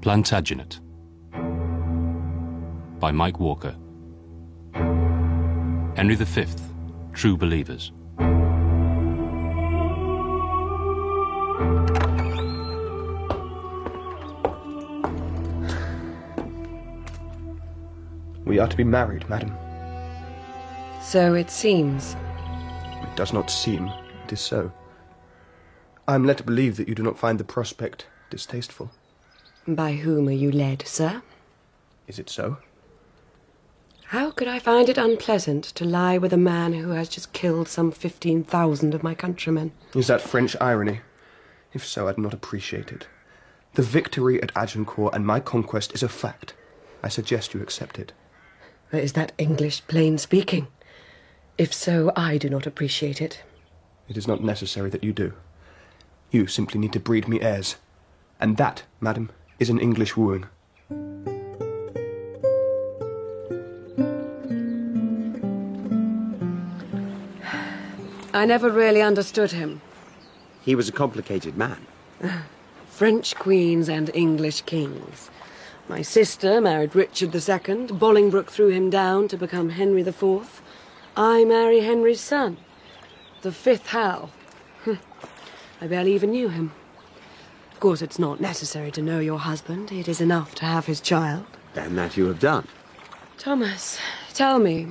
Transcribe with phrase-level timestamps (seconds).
[0.00, 0.80] Plantagenet
[3.00, 3.76] by Mike Walker.
[5.94, 6.46] Henry V,
[7.12, 7.92] True Believers.
[18.46, 19.54] We are to be married, madam.
[21.02, 22.16] So it seems.
[23.02, 23.92] It does not seem,
[24.24, 24.72] it is so.
[26.08, 28.90] I am led to believe that you do not find the prospect distasteful.
[29.74, 31.22] By whom are you led, sir?
[32.08, 32.58] Is it so?
[34.06, 37.68] How could I find it unpleasant to lie with a man who has just killed
[37.68, 39.70] some 15,000 of my countrymen?
[39.94, 41.00] Is that French irony?
[41.72, 43.06] If so, I'd not appreciate it.
[43.74, 46.54] The victory at Agincourt and my conquest is a fact.
[47.04, 48.12] I suggest you accept it.
[48.90, 50.66] Is that English plain speaking?
[51.56, 53.44] If so, I do not appreciate it.
[54.08, 55.34] It is not necessary that you do.
[56.32, 57.76] You simply need to breed me heirs.
[58.40, 60.46] And that, madam, is an English wooing.
[68.32, 69.82] I never really understood him.
[70.62, 71.86] He was a complicated man.
[72.88, 75.30] French queens and English kings.
[75.88, 77.88] My sister married Richard II.
[77.98, 80.62] Bolingbroke threw him down to become Henry IV.
[81.16, 82.56] I marry Henry's son,
[83.42, 84.30] the fifth Hal.
[85.80, 86.72] I barely even knew him.
[87.80, 89.90] Of course, it's not necessary to know your husband.
[89.90, 91.46] It is enough to have his child.
[91.74, 92.68] And that you have done.
[93.38, 93.98] Thomas,
[94.34, 94.88] tell me,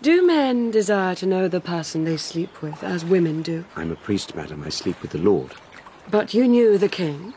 [0.00, 3.66] do men desire to know the person they sleep with, as women do?
[3.76, 4.62] I'm a priest, madam.
[4.64, 5.52] I sleep with the Lord.
[6.10, 7.34] But you knew the king?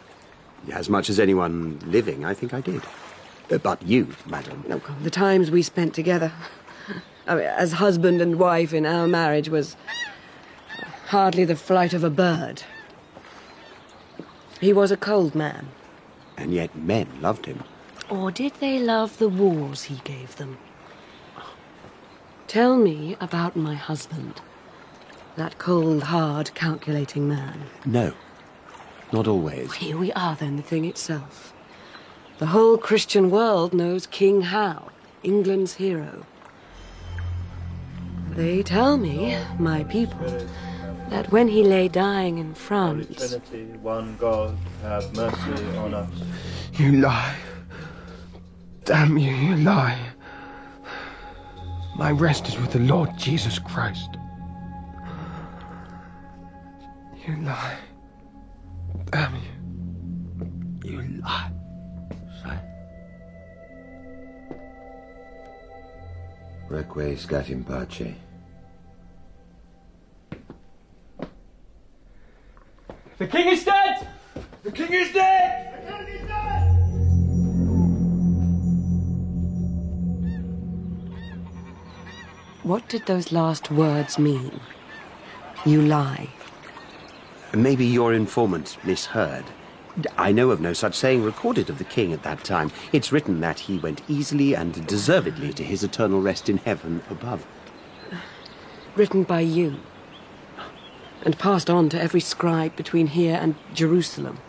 [0.72, 2.82] As much as anyone living, I think I did.
[3.52, 4.64] Uh, but you, madam.
[4.70, 6.32] Oh, the times we spent together,
[7.28, 9.76] I mean, as husband and wife in our marriage, was
[11.08, 12.64] hardly the flight of a bird.
[14.64, 15.68] He was a cold man.
[16.38, 17.66] And yet men loved him.
[18.10, 20.58] Or did they love the wars he gave them?
[22.48, 24.40] Tell me about my husband.
[25.36, 27.64] That cold, hard, calculating man.
[27.86, 28.14] No.
[29.12, 29.74] Not always.
[29.74, 31.54] Here we are, then, the thing itself.
[32.38, 34.94] The whole Christian world knows King Hal,
[35.24, 36.26] England's hero.
[38.30, 40.48] They tell me, my people,
[41.14, 43.06] that when he lay dying in France.
[43.16, 46.10] Trinity, one God, have mercy on us.
[46.74, 47.36] You lie.
[48.84, 50.00] Damn you, you lie.
[51.96, 54.10] My rest is with the Lord Jesus Christ.
[57.28, 57.78] You lie.
[59.12, 60.92] Damn you.
[60.92, 61.52] You lie.
[66.70, 68.16] Requiescat in pace.
[73.20, 74.08] The king is dead!
[74.64, 75.86] The king is dead!
[75.86, 76.70] The king is dead!
[82.64, 84.60] What did those last words mean?
[85.64, 86.30] You lie.
[87.54, 89.46] Maybe your informant misheard.
[90.18, 92.72] I know of no such saying recorded of the king at that time.
[92.92, 97.46] It's written that he went easily and deservedly to his eternal rest in heaven above.
[98.96, 99.78] Written by you.
[101.26, 104.40] And passed on to every scribe between here and Jerusalem.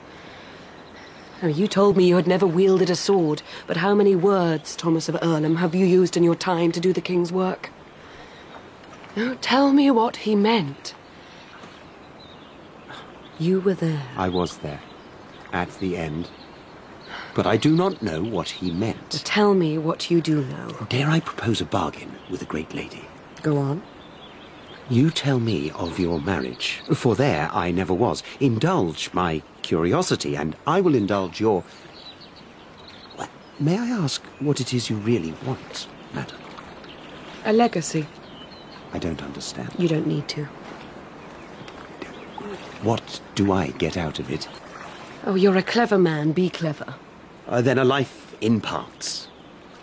[1.41, 5.09] Now, you told me you had never wielded a sword, but how many words, Thomas
[5.09, 7.71] of Earlham, have you used in your time to do the king's work?
[9.15, 10.95] Now, tell me what he meant.
[13.39, 14.07] You were there.
[14.17, 14.81] I was there.
[15.53, 16.29] At the end.
[17.35, 19.11] But I do not know what he meant.
[19.25, 20.87] Tell me what you do know.
[20.89, 23.05] Dare I propose a bargain with a great lady?
[23.43, 23.83] Go on.
[24.91, 28.23] You tell me of your marriage, for there I never was.
[28.39, 31.65] Indulge my curiosity, and I will indulge your.
[33.17, 33.29] Well,
[33.59, 36.39] may I ask what it is you really want, madam?
[37.47, 38.07] A legacy.
[38.93, 39.71] I don't understand.
[39.79, 40.45] You don't need to.
[42.83, 44.49] What do I get out of it?
[45.25, 46.33] Oh, you're a clever man.
[46.33, 46.95] Be clever.
[47.49, 49.29] Uh, then a life in parts.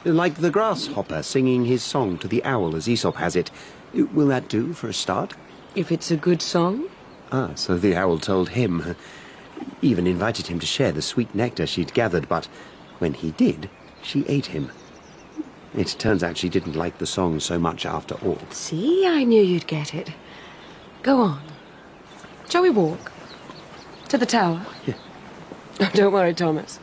[0.04, 3.50] Like the grasshopper singing his song to the owl, as Aesop has it.
[3.94, 5.34] Will that do for a start?
[5.76, 6.88] If it's a good song?
[7.32, 8.96] Ah, so the owl told him.
[9.82, 12.46] Even invited him to share the sweet nectar she'd gathered, but
[13.00, 13.70] when he did,
[14.02, 14.72] she ate him.
[15.76, 18.40] It turns out she didn't like the song so much after all.
[18.50, 20.12] See, I knew you'd get it.
[21.04, 21.42] Go on.
[22.50, 23.12] Shall we walk?
[24.10, 24.66] To the tower?
[24.86, 24.96] Yeah.
[25.80, 26.80] Oh, don't worry, Thomas.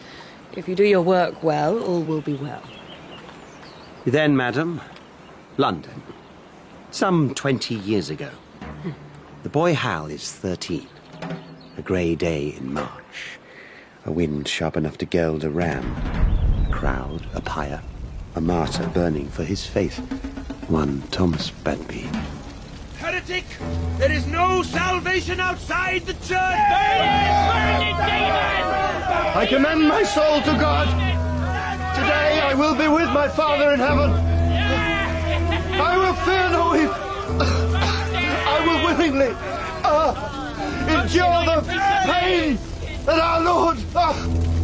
[0.57, 2.63] If you do your work well, all will be well.
[4.05, 4.81] Then, madam,
[5.57, 6.03] London.
[6.91, 8.31] Some twenty years ago.
[9.43, 10.89] The boy Hal is thirteen.
[11.77, 13.39] A grey day in March.
[14.07, 15.85] A wind sharp enough to geld a ram.
[16.67, 17.83] A crowd, a pyre,
[18.35, 19.99] a martyr burning for his faith.
[20.69, 22.09] One Thomas Badby.
[22.99, 23.45] Heretic!
[23.99, 26.39] There is no salvation outside the church!
[29.37, 30.89] I commend my soul to God.
[31.95, 34.38] Today I will be with my Father in heaven.
[35.81, 36.95] I will fear no evil.
[38.51, 39.33] I will willingly
[39.85, 40.13] uh,
[40.89, 41.63] endure the
[42.07, 42.59] pain
[43.05, 43.79] that our Lord.
[43.95, 44.13] Uh,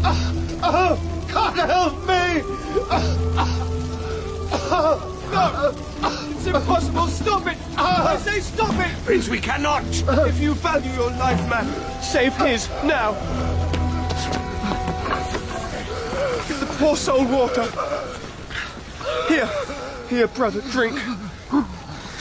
[0.04, 0.96] uh, uh,
[1.32, 2.42] God help me!
[6.36, 7.06] It's impossible!
[7.06, 7.56] Stop it!
[7.76, 9.04] I say stop it!
[9.04, 9.84] Prince, we cannot!
[10.28, 11.66] If you value your life, man,
[12.02, 13.12] save his now.
[16.46, 17.66] Give the poor soul water.
[19.28, 19.48] Here,
[20.08, 20.98] here, brother, drink.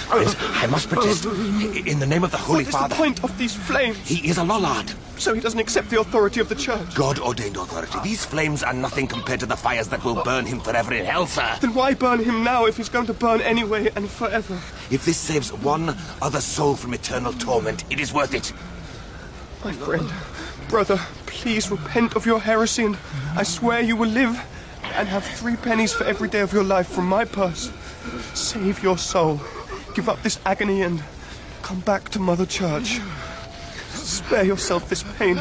[0.09, 1.25] I must protest.
[1.25, 2.83] In the name of the Holy Father.
[2.83, 3.97] What is the point of these flames?
[4.07, 4.93] he is a Lollard.
[5.17, 6.95] So he doesn't accept the authority of the church.
[6.95, 7.97] God ordained authority.
[8.03, 11.27] These flames are nothing compared to the fires that will burn him forever in hell,
[11.27, 11.57] sir.
[11.61, 14.55] Then why burn him now if he's going to burn anyway and forever?
[14.89, 18.51] If this saves one other soul from eternal torment, it is worth it.
[19.63, 20.11] My friend,
[20.67, 22.97] brother, please repent of your heresy and
[23.35, 24.37] I swear you will live
[24.95, 27.71] and have three pennies for every day of your life from my purse.
[28.33, 29.39] Save your soul.
[29.95, 31.03] Give up this agony and
[31.61, 32.99] come back to Mother Church.
[33.89, 35.37] Spare yourself this pain.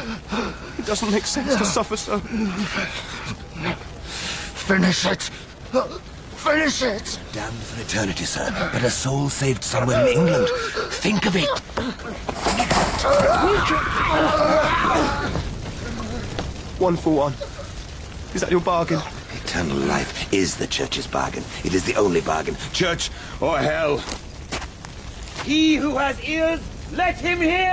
[0.78, 2.18] It doesn't make sense to suffer so.
[4.66, 5.22] Finish it!
[6.36, 7.18] Finish it!
[7.32, 8.48] Damned for eternity, sir.
[8.72, 10.48] But a soul saved somewhere in England.
[10.90, 11.48] Think of it!
[16.78, 17.34] One for one.
[18.34, 19.00] Is that your bargain?
[19.44, 21.44] Eternal life is the church's bargain.
[21.64, 22.56] It is the only bargain.
[22.72, 23.10] Church
[23.40, 23.98] or hell.
[25.44, 26.60] He who has ears,
[26.92, 27.72] let him hear!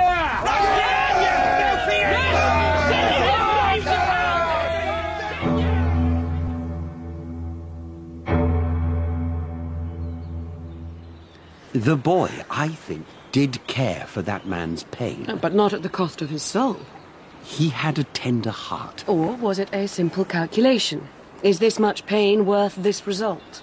[11.72, 15.26] The boy, I think, did care for that man's pain.
[15.28, 16.76] Uh, but not at the cost of his soul.
[17.44, 19.04] He had a tender heart.
[19.06, 21.08] Or was it a simple calculation?
[21.42, 23.62] Is this much pain worth this result?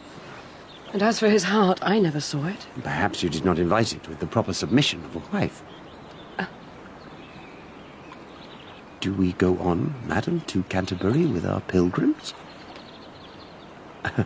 [0.94, 2.66] And as for his heart, I never saw it.
[2.82, 5.62] Perhaps you did not invite it with the proper submission of a wife.
[9.00, 12.34] Do we go on, madam, to Canterbury with our pilgrims?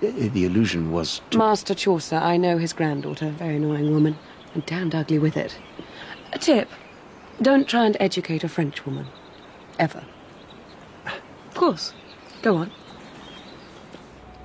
[0.00, 1.38] the allusion was to...
[1.38, 4.18] Master Chaucer, I know his granddaughter, very annoying woman,
[4.52, 5.56] and damned ugly with it.
[6.32, 6.68] A tip
[7.40, 9.06] don't try and educate a Frenchwoman.
[9.78, 10.04] Ever.
[11.06, 11.94] Of course.
[12.42, 12.70] Go on.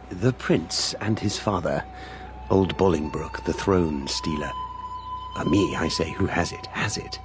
[0.09, 1.83] The prince and his father,
[2.49, 4.51] old Bolingbroke, the throne stealer.
[5.35, 7.19] Uh, me, I say, who has it, has it.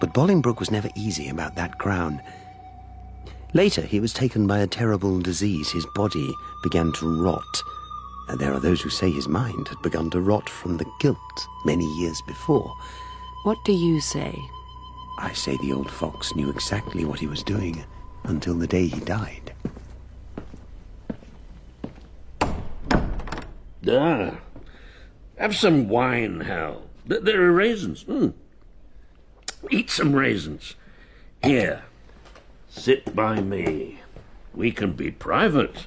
[0.00, 2.22] But Bolingbroke was never easy about that crown.
[3.52, 5.70] Later, he was taken by a terrible disease.
[5.70, 6.32] His body
[6.62, 7.62] began to rot.
[8.28, 11.18] And there are those who say his mind had begun to rot from the guilt
[11.64, 12.74] many years before.
[13.44, 14.38] What do you say?
[15.18, 17.84] I say the old fox knew exactly what he was doing
[18.24, 19.53] until the day he died.
[23.88, 24.38] Ah.
[25.36, 26.82] Have some wine, Hal.
[27.06, 28.04] There are raisins.
[28.04, 28.34] Mm.
[29.70, 30.74] Eat some raisins.
[31.42, 31.82] Here.
[32.68, 34.00] Sit by me.
[34.54, 35.86] We can be private.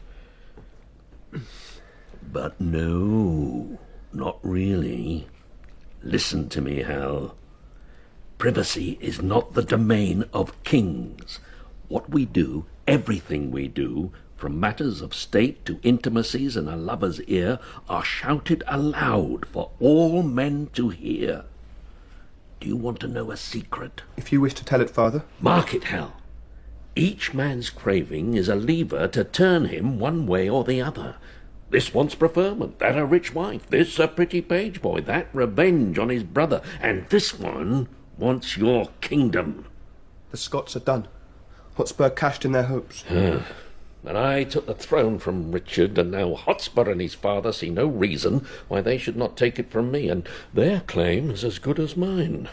[2.32, 3.80] But no,
[4.12, 5.28] not really.
[6.04, 7.36] Listen to me, Hal.
[8.38, 11.40] Privacy is not the domain of kings.
[11.88, 17.20] What we do, everything we do, from matters of state to intimacies in a lover's
[17.24, 21.44] ear, are shouted aloud for all men to hear.
[22.60, 24.04] Do you want to know a secret?
[24.16, 25.24] If you wish to tell it, Father.
[25.42, 26.14] Mark it, Hal.
[26.96, 31.16] Each man's craving is a lever to turn him one way or the other.
[31.70, 36.10] This wants preferment, that a rich wife, this a pretty page boy, that revenge on
[36.10, 39.66] his brother, and this one wants your kingdom.
[40.32, 41.08] The Scots are done.
[41.76, 43.04] Hotspur cashed in their hopes.
[44.08, 47.86] And I took the throne from Richard, and now Hotspur and his father see no
[47.86, 51.78] reason why they should not take it from me, and their claim is as good
[51.78, 52.48] as mine.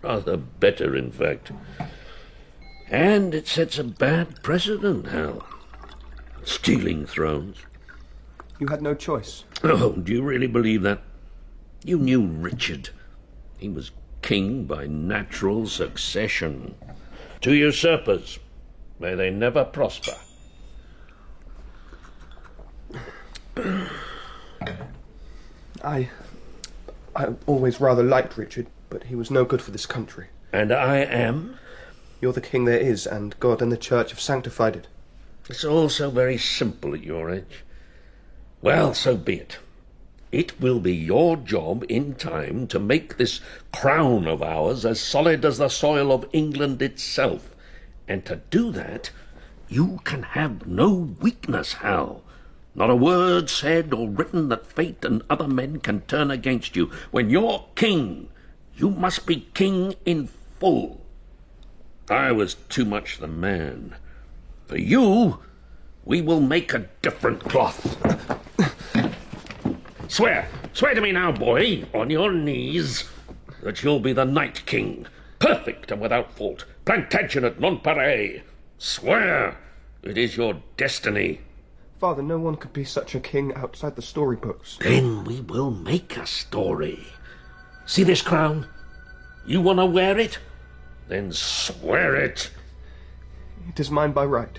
[0.00, 1.52] Rather better, in fact.
[2.88, 5.46] And it sets a bad precedent, Hal.
[6.44, 7.58] Stealing thrones.
[8.58, 9.44] You had no choice.
[9.62, 11.02] Oh, do you really believe that?
[11.84, 12.88] You knew Richard.
[13.58, 13.90] He was
[14.22, 16.74] king by natural succession.
[17.42, 18.38] To usurpers,
[18.98, 20.14] may they never prosper.
[25.82, 26.10] I.
[27.14, 30.26] I always rather liked Richard, but he was no good for this country.
[30.52, 31.56] And I am
[32.20, 34.86] You're the king there is, and God and the church have sanctified it.
[35.48, 37.64] It's all so very simple at your age.
[38.62, 39.58] Well, so be it.
[40.32, 43.40] It will be your job in time to make this
[43.72, 47.54] crown of ours as solid as the soil of England itself.
[48.08, 49.10] And to do that,
[49.68, 52.22] you can have no weakness, Hal.
[52.76, 56.90] Not a word said or written that fate and other men can turn against you.
[57.10, 58.28] When you're king,
[58.76, 60.28] you must be king in
[60.60, 61.00] full.
[62.10, 63.96] I was too much the man.
[64.66, 65.38] For you,
[66.04, 67.96] we will make a different cloth.
[70.08, 73.08] swear, swear to me now, boy, on your knees,
[73.62, 75.06] that you'll be the Night King,
[75.38, 78.42] perfect and without fault, Plantagenet nonpareil.
[78.76, 79.56] Swear
[80.02, 81.40] it is your destiny.
[81.98, 84.76] Father, no one could be such a king outside the storybooks.
[84.80, 87.06] Then we will make a story.
[87.86, 88.66] See this crown?
[89.46, 90.38] You want to wear it?
[91.08, 92.50] Then swear it.
[93.68, 94.58] It is mine by right,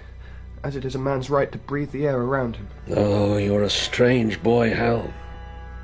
[0.64, 2.70] as it is a man's right to breathe the air around him.
[2.96, 5.14] Oh, you're a strange boy, Hal.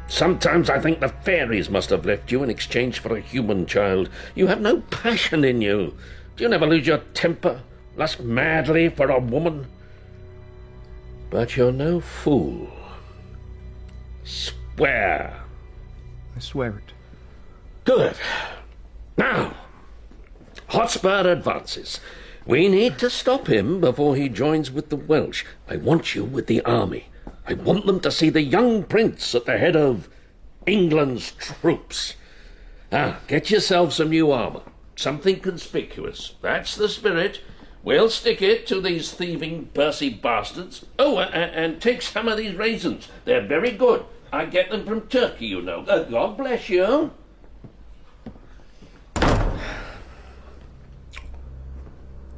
[0.08, 4.10] Sometimes I think the fairies must have left you in exchange for a human child.
[4.34, 5.96] You have no passion in you.
[6.36, 7.62] Do you never lose your temper,
[7.96, 9.68] lust madly for a woman?
[11.34, 12.70] But you're no fool.
[14.24, 15.42] Swear.
[16.36, 16.94] I swear it.
[17.86, 18.16] Good.
[19.18, 19.56] Now,
[20.68, 22.00] Hotspur advances.
[22.46, 25.44] We need to stop him before he joins with the Welsh.
[25.68, 27.06] I want you with the army.
[27.48, 30.10] I want them to see the young prince at the head of
[30.68, 32.14] England's troops.
[32.92, 34.62] Ah, get yourself some new armour.
[34.96, 36.36] Something conspicuous.
[36.44, 37.42] That's the spirit.
[37.84, 40.86] We'll stick it to these thieving Percy bastards.
[40.98, 43.10] Oh, and, and take some of these raisins.
[43.26, 44.06] They're very good.
[44.32, 45.82] I get them from Turkey, you know.
[45.82, 47.12] Uh, God bless you.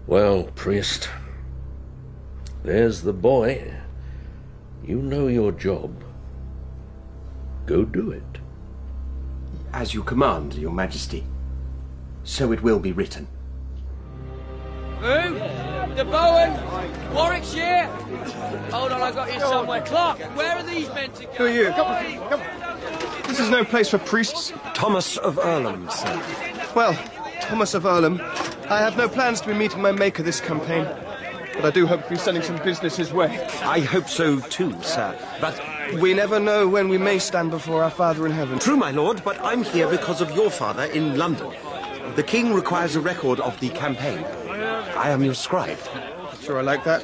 [0.08, 1.10] Well, priest,
[2.64, 3.74] there's the boy.
[4.84, 6.04] You know your job.
[7.66, 8.24] Go do it.
[9.74, 11.24] As you command, your majesty.
[12.24, 13.28] So it will be written.
[15.06, 15.36] Who?
[15.94, 16.52] The Bowen?
[17.14, 17.86] Warwickshire?
[18.72, 19.82] Hold on, I got you somewhere.
[19.82, 21.32] Clark, where are these men to go?
[21.34, 21.70] Who are you?
[21.70, 23.28] Come on, come on.
[23.28, 24.52] This is no place for priests.
[24.74, 26.24] Thomas of Earlham, sir.
[26.76, 26.94] Well,
[27.42, 28.20] Thomas of Earlham,
[28.68, 30.86] I have no plans to be meeting my maker this campaign.
[31.54, 33.48] But I do hope to be sending some business his way.
[33.62, 35.16] I hope so too, sir.
[35.40, 35.62] But
[36.02, 38.58] We never know when we may stand before our Father in heaven.
[38.58, 41.54] True, my lord, but I'm here because of your father in London.
[42.16, 44.26] The king requires a record of the campaign.
[44.96, 45.78] I am your scribe.
[46.42, 47.04] Sure, I like that.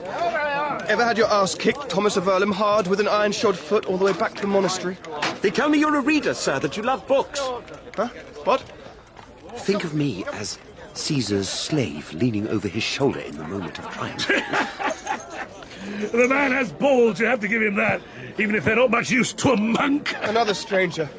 [0.89, 3.97] Ever had your ass kicked, Thomas of Earlham, hard with an iron shod foot all
[3.97, 4.97] the way back to the monastery?
[5.41, 7.39] They tell me you're a reader, sir, that you love books.
[7.95, 8.07] Huh?
[8.43, 8.61] What?
[9.57, 10.57] Think of me as
[10.93, 14.29] Caesar's slave leaning over his shoulder in the moment of triumph.
[16.11, 18.01] The man has balls, you have to give him that,
[18.37, 20.15] even if they're not much use to a monk.
[20.21, 21.09] Another stranger.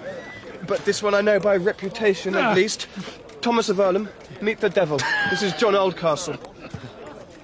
[0.67, 2.51] But this one I know by reputation, Ah.
[2.51, 2.87] at least.
[3.43, 4.09] Thomas of Earlham,
[4.41, 4.99] meet the devil.
[5.31, 6.37] This is John Oldcastle.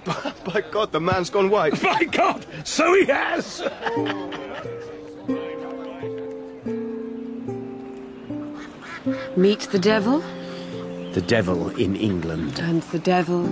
[0.45, 1.81] By God, the man's gone white.
[1.83, 3.61] By God, so he has!
[9.35, 10.19] Meet the devil,
[11.13, 12.59] the devil in England.
[12.59, 13.43] and the devil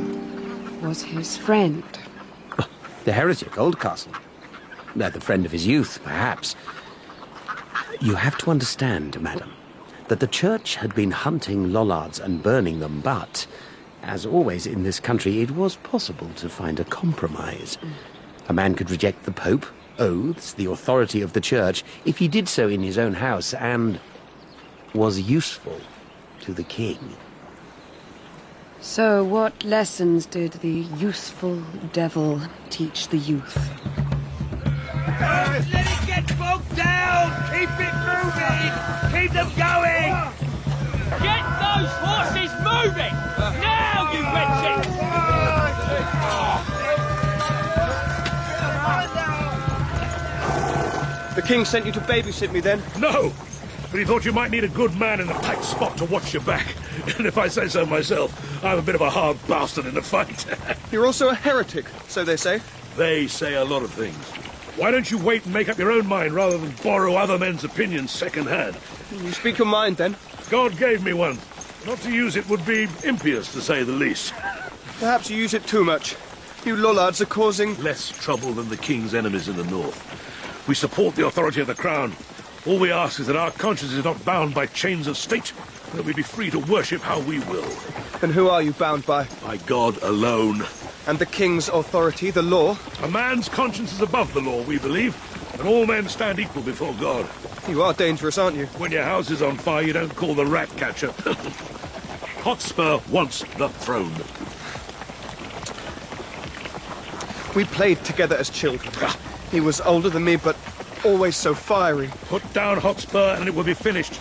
[0.82, 1.84] was his friend.
[3.06, 4.12] The heretic, Oldcastle.
[4.94, 6.58] No, the friend of his youth, perhaps.
[8.02, 9.54] You have to understand, madam,
[10.10, 13.48] that the church had been hunting Lollards and burning them, but,
[14.04, 17.78] as always in this country, it was possible to find a compromise.
[18.48, 19.66] A man could reject the Pope,
[20.00, 24.00] oaths, the authority of the church, if he did so in his own house, and
[24.94, 25.80] was useful
[26.42, 26.98] to the king.
[28.80, 31.62] So, what lessons did the useful
[31.94, 33.58] devil teach the youth?
[35.20, 37.32] Let it get bogged down!
[37.52, 39.22] Keep it moving!
[39.22, 40.47] Keep them going!
[41.10, 43.14] Get those horses moving!
[43.62, 44.88] Now, you wretches!
[51.36, 52.82] The king sent you to babysit me then?
[52.98, 53.32] No!
[53.92, 56.34] But he thought you might need a good man in a tight spot to watch
[56.34, 56.68] your back.
[57.18, 60.02] And if I say so myself, I'm a bit of a hard bastard in a
[60.02, 60.46] fight.
[60.92, 62.60] You're also a heretic, so they say.
[62.98, 64.18] they say a lot of things.
[64.76, 67.64] Why don't you wait and make up your own mind rather than borrow other men's
[67.64, 68.76] opinions second-hand?
[69.12, 70.18] You speak your mind then.
[70.50, 71.38] God gave me one.
[71.86, 74.34] Not to use it would be impious, to say the least.
[75.00, 76.16] Perhaps you use it too much.
[76.66, 77.82] You Lollards are causing.
[77.82, 80.68] Less trouble than the king's enemies in the north.
[80.68, 82.14] We support the authority of the crown.
[82.66, 85.54] All we ask is that our conscience is not bound by chains of state.
[85.94, 87.70] that we be free to worship how we will.
[88.22, 89.28] And who are you bound by?
[89.42, 90.66] By God alone.
[91.08, 92.78] And the king's authority, the law?
[93.02, 95.16] A man's conscience is above the law, we believe,
[95.60, 97.28] and all men stand equal before God.
[97.68, 98.66] You are dangerous, aren't you?
[98.78, 101.12] When your house is on fire, you don't call the rat catcher.
[102.42, 104.14] Hotspur wants the throne.
[107.56, 108.94] We played together as children.
[109.52, 110.56] He was older than me, but
[111.04, 112.10] always so fiery.
[112.28, 114.20] Put down Hotspur and it will be finished.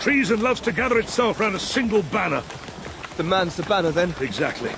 [0.00, 2.42] Treason loves to gather itself round a single banner.
[3.16, 4.14] The man's the banner, then?
[4.20, 4.72] Exactly.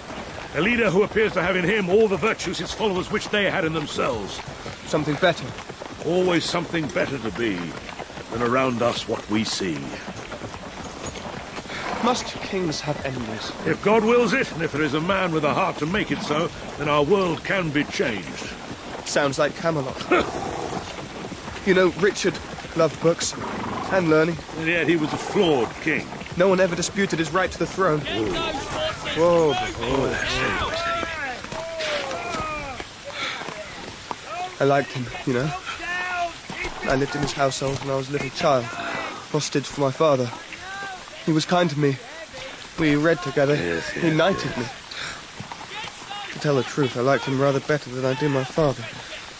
[0.54, 3.50] A leader who appears to have in him all the virtues his followers wish they
[3.50, 4.40] had in themselves.
[4.86, 5.46] Something better.
[6.06, 7.58] Always something better to be
[8.30, 9.78] than around us what we see.
[12.04, 13.50] Must kings have enemies?
[13.66, 16.10] If God wills it, and if there is a man with a heart to make
[16.10, 18.50] it so, then our world can be changed.
[19.06, 19.98] Sounds like Camelot.
[21.66, 22.34] you know, Richard
[22.76, 23.32] loved books
[23.92, 24.36] and learning.
[24.58, 26.06] And yet he was a flawed king.
[26.36, 28.00] No one ever disputed his right to the throne.
[28.00, 29.54] Whoa.
[29.56, 30.14] Oh,
[34.60, 35.50] I liked him, you know.
[36.86, 40.30] I lived in his household when I was a little child, hostage for my father.
[41.24, 41.96] He was kind to me.
[42.78, 43.54] We read together.
[43.54, 44.64] Yes, he yes, knighted me.
[46.32, 48.84] To tell the truth, I liked him rather better than I did my father.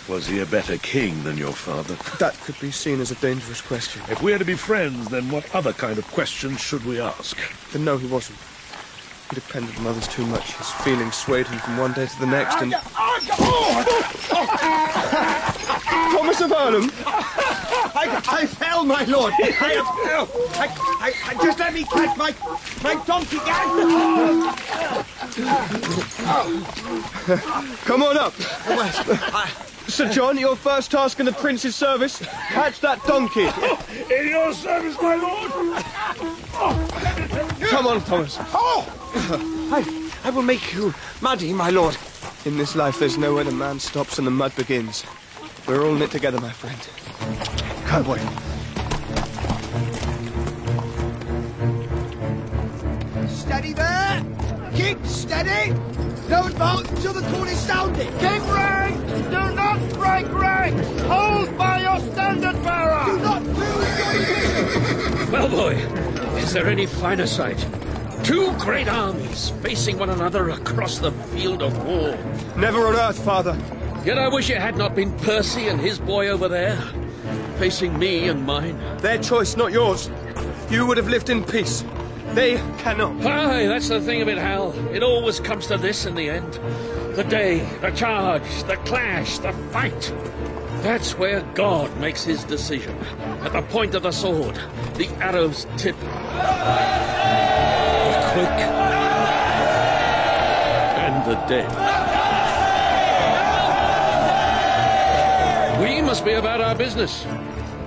[0.08, 1.96] Was he a better king than your father?
[2.18, 4.02] That could be seen as a dangerous question.
[4.08, 7.36] If we are to be friends, then what other kind of questions should we ask?
[7.72, 8.38] Then no, he wasn't.
[9.30, 10.52] He depended on others too much.
[10.54, 12.74] His feelings swayed him from one day to the next, and...
[12.96, 13.24] Oh!
[16.14, 16.90] Thomas of Earlham!
[17.06, 19.32] I, I fell, my lord.
[19.42, 20.28] I have fell.
[20.54, 20.68] I,
[21.00, 22.32] I, I, just let me catch my
[22.84, 24.54] my donkey gang.
[27.84, 28.32] Come on up.
[29.88, 32.20] Sir John, your first task in the prince's service.
[32.48, 33.48] Catch that donkey.
[34.14, 35.50] In your service, my lord.
[37.70, 38.38] Come on, Thomas.
[38.52, 38.86] Oh,
[39.72, 41.96] I, I will make you muddy, my lord.
[42.44, 45.04] In this life, there's nowhere the man stops and the mud begins.
[45.66, 46.78] We're all knit together, my friend.
[47.86, 48.18] Come, boy.
[53.28, 54.22] Steady there.
[54.74, 55.72] Keep steady.
[56.28, 58.06] Don't advance until the call is sounded.
[58.18, 59.12] Keep ranks!
[59.22, 61.00] Do not break ranks!
[61.02, 63.04] Hold by your standard bearer!
[63.06, 65.30] Do not lose your.
[65.32, 65.74] Well, boy,
[66.38, 67.66] is there any finer sight?
[68.22, 72.16] Two great armies facing one another across the field of war.
[72.56, 73.58] Never on earth, father.
[74.04, 76.76] Yet I wish it had not been Percy and his boy over there,
[77.56, 78.78] facing me and mine.
[78.98, 80.10] Their choice, not yours.
[80.68, 81.82] You would have lived in peace.
[82.34, 83.24] They cannot.
[83.24, 84.74] Aye, that's the thing of it, Hal.
[84.92, 86.52] It always comes to this in the end.
[87.16, 90.12] The day, the charge, the clash, the fight.
[90.82, 92.98] That's where God makes his decision.
[93.42, 94.56] At the point of the sword,
[94.96, 95.96] the arrow's tip.
[95.98, 96.06] The
[98.32, 98.60] quick.
[101.00, 102.03] And the dead.
[106.14, 107.26] Must be about our business.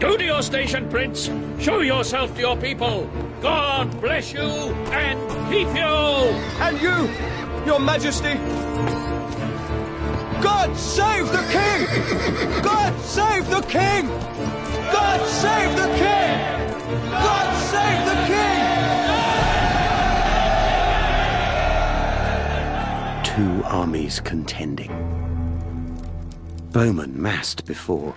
[0.01, 1.31] Go to your station, Prince.
[1.61, 3.09] Show yourself to your people.
[3.39, 5.17] God bless you and
[5.49, 5.85] keep you.
[6.59, 7.09] And you,
[7.65, 8.33] your majesty.
[10.43, 11.87] God save the king!
[12.61, 14.09] God save the king!
[14.91, 16.37] God save the king!
[17.09, 18.17] God save the
[23.23, 23.61] king!
[23.61, 25.06] Two armies contending.
[26.77, 28.15] Bowmen massed before.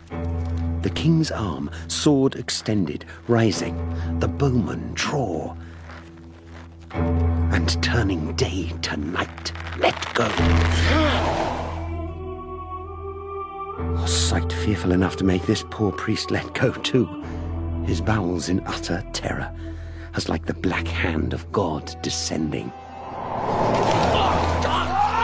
[0.83, 3.75] The king's arm, sword extended, rising.
[4.21, 5.57] The bowmen draw.
[6.93, 10.27] And turning day to night, let go.
[13.97, 17.07] A sight fearful enough to make this poor priest let go too.
[17.87, 19.51] His bowels in utter terror,
[20.17, 22.71] as like the black hand of God descending.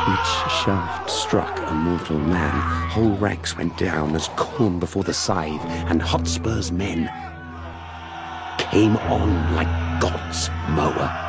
[0.08, 2.52] Each shaft struck a mortal man.
[2.90, 7.10] Whole ranks went down as corn before the scythe, and Hotspur's men
[8.56, 11.26] came on like God's mower.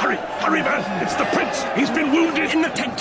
[0.00, 1.02] Hurry, hurry, man!
[1.02, 1.62] It's the prince!
[1.76, 2.98] He's been wounded in the tent!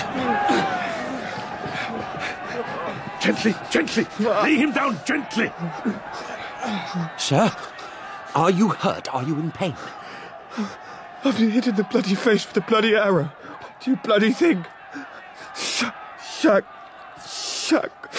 [3.21, 4.05] Gently, gently!
[4.43, 5.51] Lay him down gently!
[7.17, 7.51] Sir,
[8.39, 9.13] are you hurt?
[9.13, 9.75] Are you in pain?
[11.23, 13.25] I've been hit in the bloody face with a bloody arrow.
[13.25, 14.65] What do you bloody think?
[15.55, 16.65] Shuck, shuck,
[17.27, 18.11] shuck.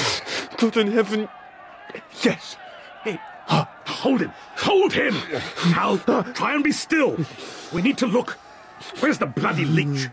[0.59, 1.29] God in heaven.
[2.23, 2.57] Yes.
[4.01, 4.33] Hold him!
[4.57, 5.13] Hold him!
[5.75, 7.19] Hal, try and be still!
[7.71, 8.39] We need to look.
[9.01, 10.09] Where's the bloody leech?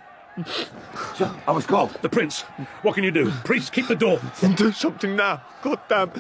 [1.48, 1.92] I was called.
[2.02, 2.42] The prince.
[2.82, 3.32] What can you do?
[3.46, 4.20] Priest, keep the door.
[4.42, 5.42] And do something now.
[5.62, 6.12] God damn.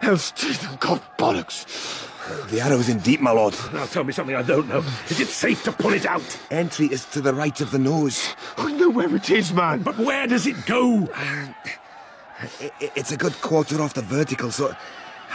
[0.00, 2.09] Hell's teeth and God bollocks.
[2.48, 3.54] The arrow is in deep, my lord.
[3.72, 4.82] Now tell me something I don't know.
[5.08, 6.22] Is it safe to pull it out?
[6.50, 8.34] Entry is to the right of the nose.
[8.56, 9.82] I know where it is, man.
[9.82, 11.08] But where does it go?
[11.14, 11.54] I-
[12.40, 14.74] I- It's a good quarter off the vertical, so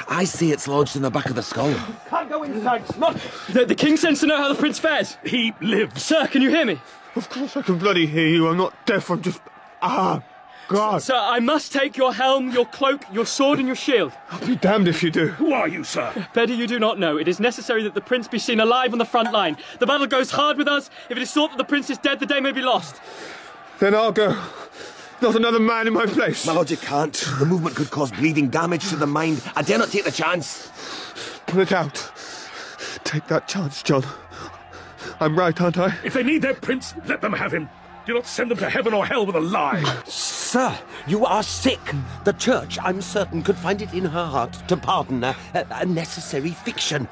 [0.10, 1.74] I see it's lodged in the back of the skull.
[2.10, 3.18] Can't go inside, smut!
[3.50, 5.18] The, the king sends to know how the prince fares.
[5.24, 6.04] He lives.
[6.04, 6.80] Sir, can you hear me?
[7.16, 8.48] Of course I can bloody hear you.
[8.50, 9.10] I'm not deaf.
[9.10, 9.40] I'm just.
[9.82, 10.22] Ah,
[10.68, 11.02] God.
[11.02, 14.14] Sir, I must take your helm, your cloak, your sword, and your shield.
[14.32, 15.28] I'll be damned if you do.
[15.28, 16.28] Who are you, sir?
[16.34, 17.18] Better you do not know.
[17.18, 19.58] It is necessary that the prince be seen alive on the front line.
[19.80, 20.90] The battle goes hard with us.
[21.10, 22.96] If it is thought that the prince is dead, the day may be lost.
[23.80, 24.38] Then I'll go.
[25.22, 26.46] Not another man in my place.
[26.46, 27.14] My lord, you can't.
[27.40, 29.42] The movement could cause bleeding damage to the mind.
[29.56, 30.70] I dare not take the chance.
[31.48, 32.12] Pull it out.
[33.04, 34.04] Take that chance, John.
[35.20, 35.96] I'm right, aren't I?
[36.04, 37.70] If they need their prince, let them have him.
[38.06, 39.84] Do not send them to heaven or hell with a lie.
[40.06, 41.80] Sir, you are sick.
[42.24, 45.86] The church, I'm certain, could find it in her heart to pardon a, a, a
[45.86, 47.08] necessary fiction.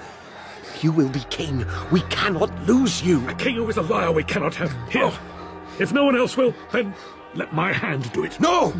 [0.82, 1.66] You will be king.
[1.92, 3.28] We cannot lose you.
[3.28, 4.72] A king who is a liar we cannot have.
[4.92, 5.06] Here.
[5.06, 5.20] Oh.
[5.80, 6.94] If no one else will, then
[7.34, 8.40] let my hand do it.
[8.40, 8.72] No!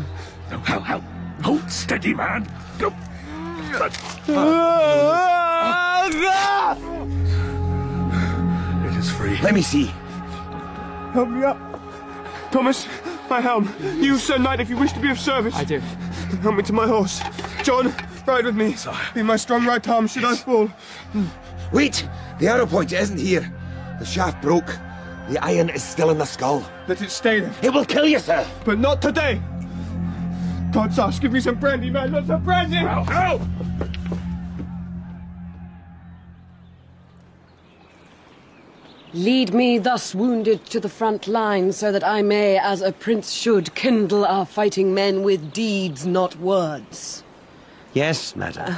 [0.52, 1.00] No, Hal, Hal.
[1.42, 2.46] Hold steady, man.
[2.78, 2.94] Go.
[8.86, 9.36] It is free.
[9.42, 9.86] Let me see.
[11.12, 11.73] Help me up.
[12.54, 12.86] Thomas,
[13.28, 13.68] my helm.
[14.00, 15.56] You, Sir Knight, if you wish to be of service.
[15.56, 15.80] I do.
[16.40, 17.20] Help me to my horse.
[17.64, 17.92] John,
[18.28, 18.76] ride with me.
[19.12, 20.70] Be my strong right arm should I fall.
[21.72, 22.08] Wait!
[22.38, 23.52] The arrow point isn't here.
[23.98, 24.78] The shaft broke.
[25.28, 26.64] The iron is still in the skull.
[26.86, 27.52] Let it stay there.
[27.60, 28.46] It will kill you, sir.
[28.64, 29.42] But not today.
[30.70, 32.12] God's ass, give me some brandy, man.
[32.12, 32.76] Not some brandy.
[32.76, 33.40] Hal, Hal!
[39.14, 43.30] Lead me thus wounded to the front line, so that I may, as a prince
[43.30, 47.22] should, kindle our fighting men with deeds, not words.
[47.92, 48.74] Yes, madam.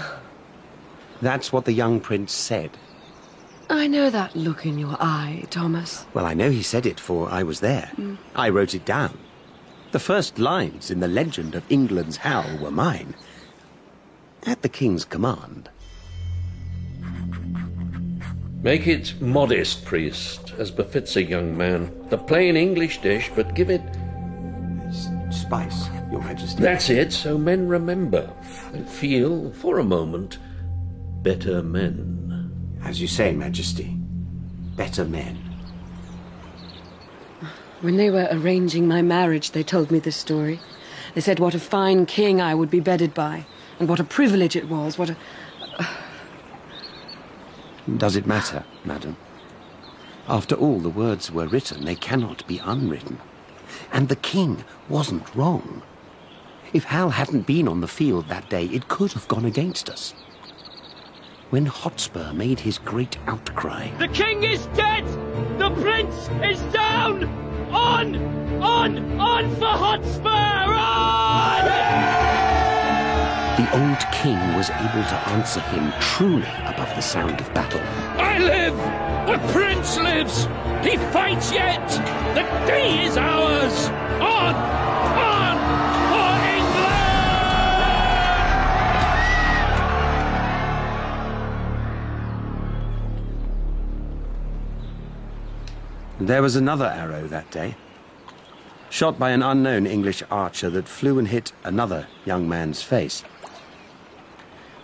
[1.23, 2.73] That's what the young prince said.
[3.71, 6.05] I know that look in your eye, Thomas.
[6.13, 7.91] Well, I know he said it, for I was there.
[7.97, 8.19] Mm.
[8.35, 9.17] I wrote it down.
[9.93, 13.15] The first lines in the legend of England's Hal were mine.
[14.45, 15.71] At the king's command.
[18.67, 21.89] Make it modest, priest, as befits a young man.
[22.09, 23.81] The plain English dish, but give it.
[25.31, 26.65] Spice, your majesty.
[26.65, 28.29] That's it, so men remember
[28.73, 30.39] and feel, for a moment,
[31.23, 32.51] better men.
[32.83, 33.97] As you say, majesty.
[34.75, 35.37] Better men.
[37.83, 40.59] When they were arranging my marriage, they told me this story.
[41.15, 43.47] They said what a fine king I would be bedded by,
[43.79, 45.17] and what a privilege it was, what a.
[47.95, 49.17] Does it matter, madam?
[50.29, 53.21] After all, the words were written, they cannot be unwritten.
[53.93, 55.83] And the king wasn't wrong.
[56.73, 60.15] If Hal hadn't been on the field that day, it could have gone against us.
[61.51, 65.07] When Hotspur made his great outcry, The king is dead!
[65.59, 67.25] The prince is down!
[67.73, 68.17] On!
[68.61, 69.21] On!
[69.21, 70.75] On for Hotspur!
[70.75, 72.46] On!
[73.57, 77.81] The old king was able to answer him truly above the sound of battle.
[78.19, 78.77] I live!
[79.27, 80.45] The prince lives!
[80.85, 81.89] He fights yet!
[82.35, 83.89] The day is ours!
[84.21, 84.55] On!
[84.55, 85.57] On!
[86.11, 86.33] For
[96.19, 96.29] England!
[96.29, 97.75] There was another arrow that day,
[98.91, 103.25] shot by an unknown English archer that flew and hit another young man's face.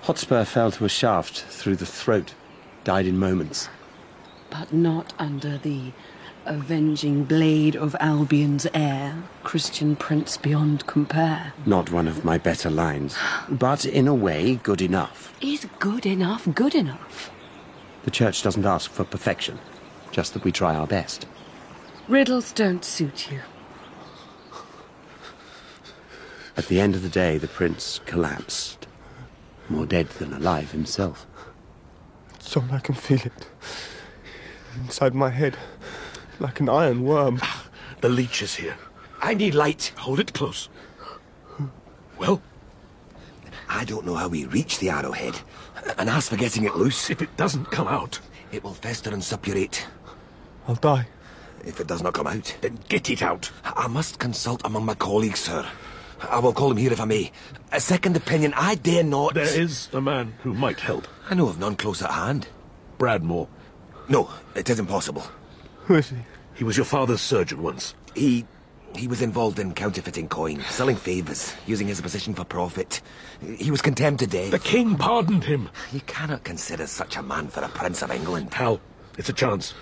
[0.02, 2.34] Hotspur fell to a shaft through the throat,
[2.82, 3.68] died in moments.
[4.50, 5.92] But not under the
[6.44, 11.52] avenging blade of Albion's heir, Christian prince beyond compare.
[11.66, 13.16] Not one of my better lines,
[13.48, 15.32] but in a way good enough.
[15.40, 17.30] Is good enough good enough?
[18.02, 19.60] The church doesn't ask for perfection,
[20.10, 21.26] just that we try our best.
[22.08, 23.40] Riddles don't suit you.
[26.56, 28.81] At the end of the day, the prince collapsed,
[29.72, 31.26] more dead than alive himself.
[32.38, 33.48] So I can feel it.
[34.84, 35.56] Inside my head.
[36.38, 37.38] Like an iron worm.
[37.42, 37.66] Ah,
[38.00, 38.76] the leech is here.
[39.20, 39.92] I need light.
[39.98, 40.68] Hold it close.
[42.18, 42.42] Well,
[43.68, 45.40] I don't know how we reach the arrowhead.
[45.98, 48.20] And as for getting it loose, if it doesn't come out,
[48.52, 49.86] it will fester and suppurate.
[50.68, 51.06] I'll die.
[51.64, 53.50] If it does not come out, then get it out.
[53.64, 55.66] I must consult among my colleagues, sir.
[56.30, 57.32] I will call him here if I may.
[57.72, 59.34] A second opinion, I dare not.
[59.34, 61.06] There is a man who might help.
[61.28, 62.48] I know of none close at hand.
[62.98, 63.48] Bradmore.
[64.08, 65.24] No, it is impossible.
[65.84, 66.16] Who is he?
[66.54, 67.94] He was your father's surgeon once.
[68.14, 68.44] He
[68.94, 73.00] He was involved in counterfeiting coin, selling favours, using his position for profit.
[73.56, 74.50] He was condemned to death.
[74.50, 75.70] The king pardoned him.
[75.92, 78.52] You cannot consider such a man for a prince of England.
[78.52, 78.80] Hal,
[79.16, 79.72] it's a chance.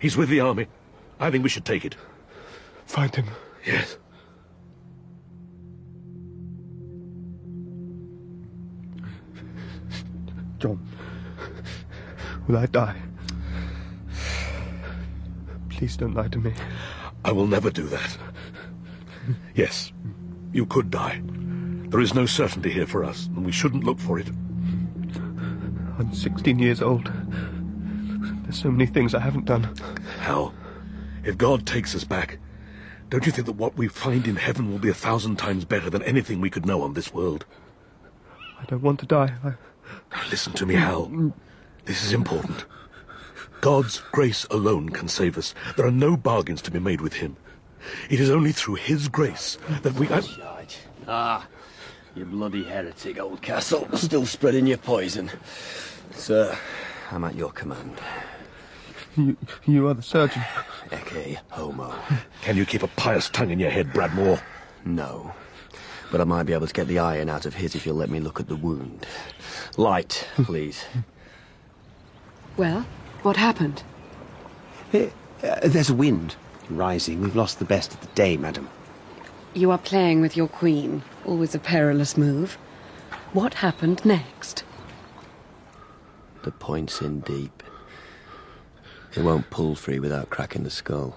[0.00, 0.66] He's with the army.
[1.18, 1.96] I think we should take it.
[2.84, 3.26] Find him.
[3.66, 3.96] Yes.
[10.58, 10.80] John,
[12.46, 12.96] will I die?
[15.68, 16.52] Please don't lie to me.
[17.24, 18.18] I will never do that.
[19.54, 19.92] Yes,
[20.52, 21.22] you could die.
[21.90, 24.28] There is no certainty here for us, and we shouldn't look for it.
[25.98, 27.10] I'm 16 years old.
[28.42, 29.74] There's so many things I haven't done.
[30.20, 30.54] Hal,
[31.24, 32.38] if God takes us back,
[33.10, 35.88] don't you think that what we find in heaven will be a thousand times better
[35.88, 37.46] than anything we could know on this world?
[38.60, 39.34] I don't want to die.
[39.44, 39.52] I...
[40.30, 41.32] Listen to me, Hal.
[41.84, 42.64] This is important.
[43.60, 45.54] God's grace alone can save us.
[45.76, 47.36] There are no bargains to be made with Him.
[48.10, 50.08] It is only through His grace that we.
[50.08, 50.22] I...
[51.06, 51.46] Ah,
[52.14, 53.96] you bloody heretic, Oldcastle.
[53.96, 55.30] Still spreading your poison.
[56.12, 56.56] Sir,
[57.10, 57.98] I'm at your command.
[59.16, 60.42] You, you are the surgeon.
[60.90, 61.94] Ecce homo.
[62.42, 64.40] Can you keep a pious tongue in your head, Bradmore?
[64.84, 65.32] No.
[66.10, 68.10] But I might be able to get the iron out of his if you'll let
[68.10, 69.06] me look at the wound.
[69.76, 70.84] Light, please.
[72.56, 72.86] Well,
[73.22, 73.82] what happened?
[74.92, 75.06] Uh,
[75.62, 76.36] there's a wind
[76.70, 77.20] rising.
[77.20, 78.68] We've lost the best of the day, madam.
[79.54, 81.02] You are playing with your queen.
[81.24, 82.54] Always a perilous move.
[83.32, 84.64] What happened next?
[86.42, 87.62] The point's in deep.
[89.14, 91.16] It won't pull free without cracking the skull.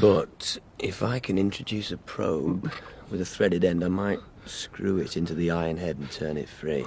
[0.00, 2.72] But if I can introduce a probe
[3.10, 6.48] with a threaded end, I might screw it into the iron head and turn it
[6.48, 6.84] free.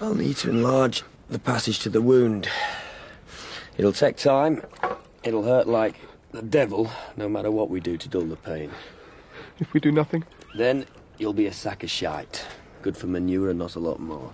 [0.00, 2.48] I'll need to enlarge the passage to the wound.
[3.76, 4.62] It'll take time.
[5.22, 5.96] It'll hurt like
[6.32, 8.70] the devil, no matter what we do to dull the pain.
[9.58, 10.24] If we do nothing?
[10.56, 10.86] Then
[11.18, 12.44] you'll be a sack of shite.
[12.82, 14.32] Good for manure and not a lot more.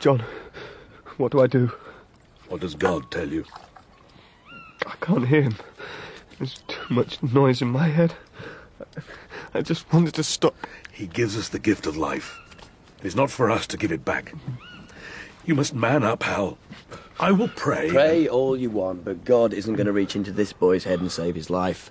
[0.00, 0.22] John,
[1.18, 1.70] what do I do?
[2.48, 3.44] What does God tell you?
[4.86, 5.56] I can't hear him.
[6.38, 8.14] There's too much noise in my head.
[9.54, 10.54] I just wanted to stop.
[10.92, 12.38] He gives us the gift of life.
[13.00, 14.34] It is not for us to give it back.
[15.44, 16.58] You must man up, Hal.
[17.18, 17.90] I will pray.
[17.90, 21.10] Pray all you want, but God isn't going to reach into this boy's head and
[21.10, 21.90] save his life.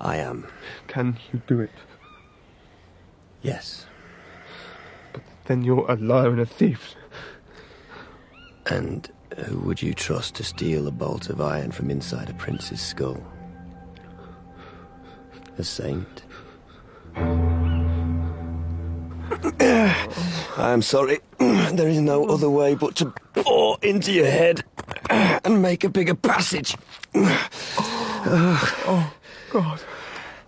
[0.00, 0.46] I am.
[0.86, 1.70] Can you do it?
[3.42, 3.86] Yes.
[5.12, 6.94] But then you're a liar and a thief.
[8.66, 9.08] And
[9.46, 13.22] who would you trust to steal a bolt of iron from inside a prince's skull?
[15.58, 16.22] A saint?
[19.58, 21.20] I am sorry.
[21.76, 24.64] There is no other way but to bore into your head
[25.10, 26.76] and make a bigger passage.
[27.14, 29.12] Oh,
[29.50, 29.80] God.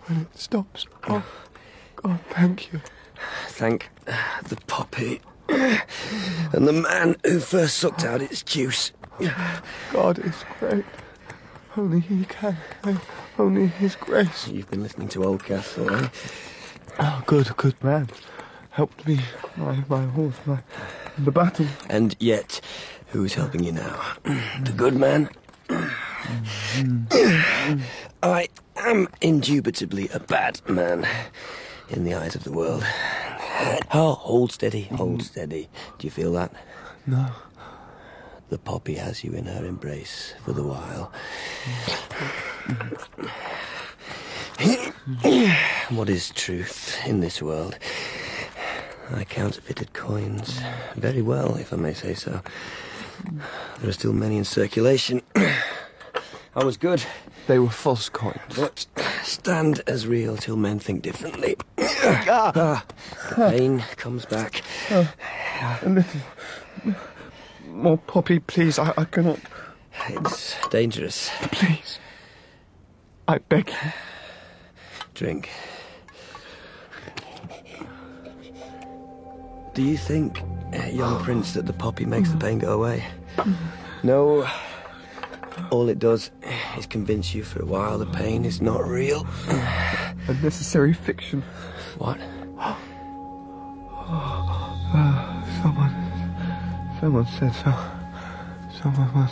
[0.05, 0.87] When it stops.
[1.07, 1.23] Oh,
[1.97, 2.81] God, thank you.
[3.47, 8.91] Thank the poppy and the man who first sucked out its juice.
[9.91, 10.85] God is great.
[11.79, 12.57] Only He can.
[13.37, 14.49] Only His grace.
[14.49, 16.09] You've been listening to Oldcastle, eh?
[16.99, 18.09] Oh, good, good man.
[18.71, 19.21] Helped me,
[19.55, 20.59] my, my horse, my,
[21.17, 21.67] the battle.
[21.89, 22.59] And yet,
[23.07, 23.97] who's helping you now?
[24.23, 25.29] the good man?
[28.21, 31.07] I am indubitably a bad man
[31.87, 32.83] in the eyes of the world.
[33.93, 35.69] Oh, hold steady, hold steady.
[35.97, 36.51] Do you feel that?
[37.07, 37.31] No.
[38.49, 41.11] The poppy has you in her embrace for the while.
[45.91, 47.77] what is truth in this world?
[49.13, 50.61] I counterfeited coins
[50.95, 52.41] very well, if I may say so.
[53.81, 55.21] There are still many in circulation.
[55.35, 57.03] I was good.
[57.45, 58.55] They were false coins.
[58.55, 58.87] But
[59.23, 61.55] stand as real till men think differently.
[61.77, 62.83] Ah,
[63.29, 64.61] the pain comes back.
[64.89, 65.11] Oh,
[65.81, 66.21] a little
[67.69, 68.79] more poppy, please.
[68.79, 69.39] I, I cannot.
[70.09, 71.29] It's dangerous.
[71.51, 71.99] Please.
[73.27, 73.91] I beg you.
[75.13, 75.49] Drink.
[79.73, 80.41] Do you think,
[80.73, 83.05] uh, young prince, that the poppy makes the pain go away?
[84.03, 84.49] No.
[85.71, 86.31] All it does
[86.77, 89.27] is convince you for a while the pain is not real.
[89.47, 91.43] A necessary fiction.
[91.97, 92.19] What?
[96.99, 97.25] Someone.
[97.25, 97.73] Said so.
[98.81, 99.31] Someone was.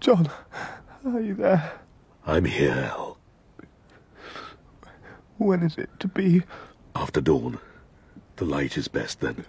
[0.00, 0.30] John,
[1.04, 1.72] are you there?
[2.24, 3.18] I'm here, Al.
[5.38, 6.44] When is it to be?
[6.94, 7.58] After dawn.
[8.36, 9.44] The light is best then.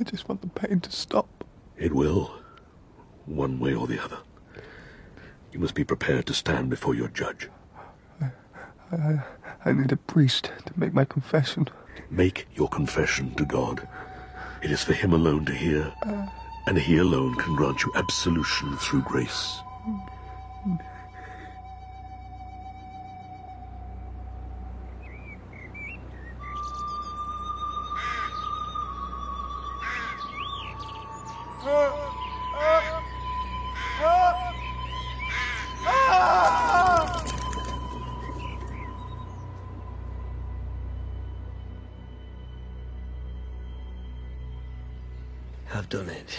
[0.00, 1.44] I, just want the pain to stop.
[1.76, 2.32] It will.
[3.26, 4.18] One way or the other.
[5.52, 7.48] You must be prepared to stand before your judge.
[8.20, 8.30] I,
[8.92, 9.24] I,
[9.64, 11.68] I need a priest to make my confession.
[12.10, 13.86] Make your confession to God.
[14.62, 15.92] It is for him alone to hear,
[16.66, 19.60] and he alone can grant you absolution through grace.
[45.72, 46.38] I've done it.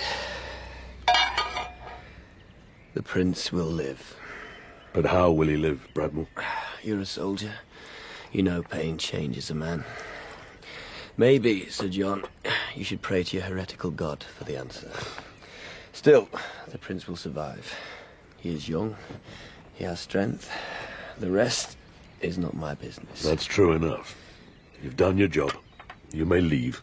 [2.94, 4.18] The prince will live.
[4.94, 6.28] But how will he live, Bradmore?
[6.84, 7.54] You're a soldier.
[8.32, 9.86] You know pain changes a man.
[11.16, 12.24] Maybe, Sir John,
[12.76, 14.92] you should pray to your heretical god for the answer.
[15.94, 16.28] Still,
[16.70, 17.74] the prince will survive.
[18.38, 18.96] He is young.
[19.74, 20.50] He has strength.
[21.20, 21.78] The rest
[22.22, 23.24] is not my business.
[23.24, 24.18] That's true enough.
[24.84, 25.54] You've done your job.
[26.12, 26.82] You may leave.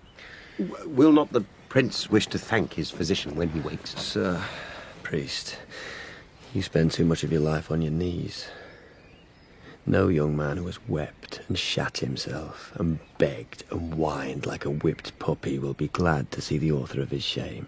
[0.58, 3.98] W- will not the prince wish to thank his physician when he wakes?
[4.00, 4.42] Sir,
[5.02, 5.58] priest,
[6.54, 8.48] you spend too much of your life on your knees.
[9.86, 14.70] No young man who has wept and shat himself and begged and whined like a
[14.70, 17.66] whipped puppy will be glad to see the author of his shame.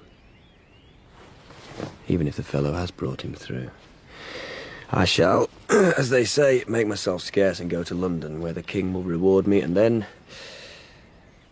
[2.09, 3.71] Even if the fellow has brought him through.
[4.91, 8.93] I shall, as they say, make myself scarce and go to London, where the king
[8.93, 10.07] will reward me, and then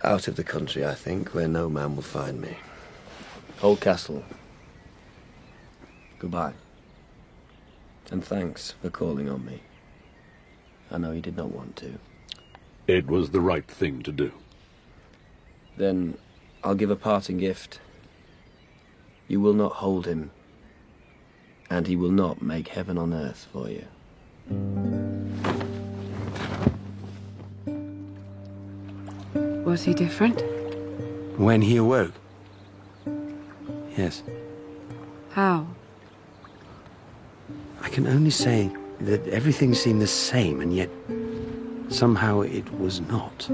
[0.02, 2.56] out of the country, I think, where no man will find me.
[3.62, 4.22] Oldcastle.
[6.18, 6.54] Goodbye.
[8.10, 9.62] And thanks for calling on me.
[10.90, 11.98] I know you did not want to.
[12.86, 14.32] It was the right thing to do.
[15.76, 16.16] Then
[16.64, 17.80] I'll give a parting gift.
[19.26, 20.30] You will not hold him,
[21.68, 23.84] and he will not make heaven on earth for you.
[29.78, 30.42] Was he different?
[31.38, 32.10] When he awoke?
[33.96, 34.24] Yes.
[35.30, 35.68] How?
[37.80, 40.90] I can only say that everything seemed the same, and yet
[41.90, 43.48] somehow it was not.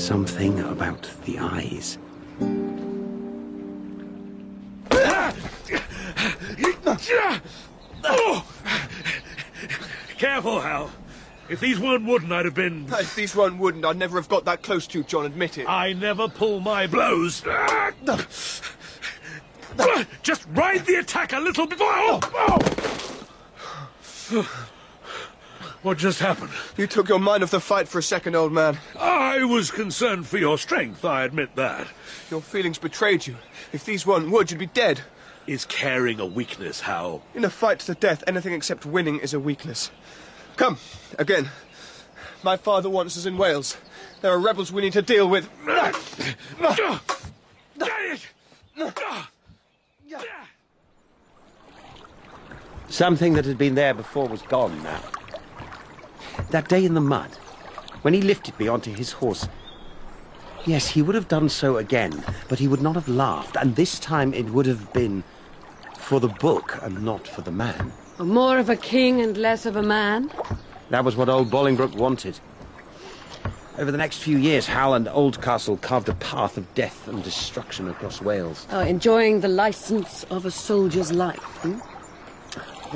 [0.00, 1.98] Something about the eyes.
[10.16, 10.90] Careful, Hal.
[11.52, 12.86] If these weren't wooden, I'd have been.
[12.90, 15.68] If these weren't wooden, I'd never have got that close to you, John, admit it.
[15.68, 17.42] I never pull my blows.
[20.22, 21.86] Just ride the attack a little before.
[21.88, 22.20] Oh,
[24.30, 24.68] oh.
[25.82, 26.52] What just happened?
[26.78, 28.78] You took your mind off the fight for a second, old man.
[28.98, 31.86] I was concerned for your strength, I admit that.
[32.30, 33.36] Your feelings betrayed you.
[33.74, 35.02] If these weren't wood, you'd be dead.
[35.46, 37.22] Is caring a weakness, Hal?
[37.34, 39.90] In a fight to the death, anything except winning is a weakness.
[40.56, 40.78] Come,
[41.18, 41.50] again.
[42.42, 43.76] My father wants us in Wales.
[44.20, 45.48] There are rebels we need to deal with.
[52.88, 55.02] Something that had been there before was gone now.
[56.50, 57.30] That day in the mud,
[58.02, 59.48] when he lifted me onto his horse.
[60.66, 63.98] Yes, he would have done so again, but he would not have laughed, and this
[63.98, 65.24] time it would have been
[65.98, 67.92] for the book and not for the man.
[68.22, 70.30] More of a king and less of a man?
[70.90, 72.38] That was what old Bolingbroke wanted.
[73.78, 77.88] Over the next few years, Hal and Oldcastle carved a path of death and destruction
[77.88, 78.66] across Wales.
[78.70, 81.78] Oh, enjoying the license of a soldier's life, hmm?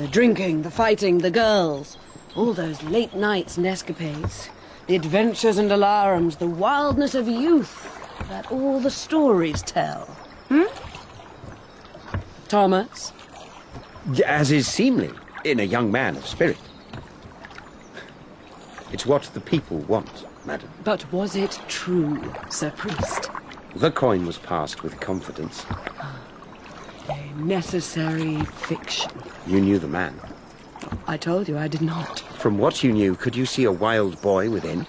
[0.01, 1.97] The drinking, the fighting, the girls.
[2.35, 4.49] All those late nights and escapades.
[4.85, 7.93] The adventures and alarums, the wildness of youth
[8.29, 10.05] that all the stories tell.
[10.49, 10.63] Hmm?
[12.47, 13.11] Thomas?
[14.25, 15.11] As is seemly
[15.43, 16.57] in a young man of spirit.
[18.91, 20.69] It's what the people want, madam.
[20.83, 23.29] But was it true, Sir Priest?
[23.75, 25.65] The coin was passed with confidence.
[25.69, 26.19] Ah,
[27.09, 29.11] a necessary fiction.
[29.45, 30.15] You knew the man.
[31.05, 32.19] I told you I did not.
[32.39, 34.87] From what you knew, could you see a wild boy within?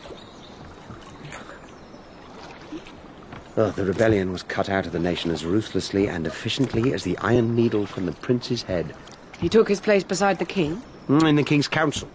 [3.58, 7.18] Oh, the rebellion was cut out of the nation as ruthlessly and efficiently as the
[7.18, 8.94] iron needle from the prince's head.
[9.40, 10.80] He took his place beside the king?
[11.08, 12.08] Mm, In the king's council.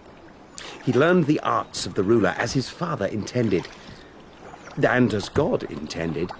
[0.82, 3.68] He learned the arts of the ruler as his father intended.
[4.82, 6.30] And as God intended.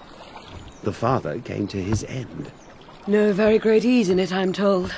[0.81, 2.51] The father came to his end.
[3.05, 4.91] No very great ease in it, I'm told.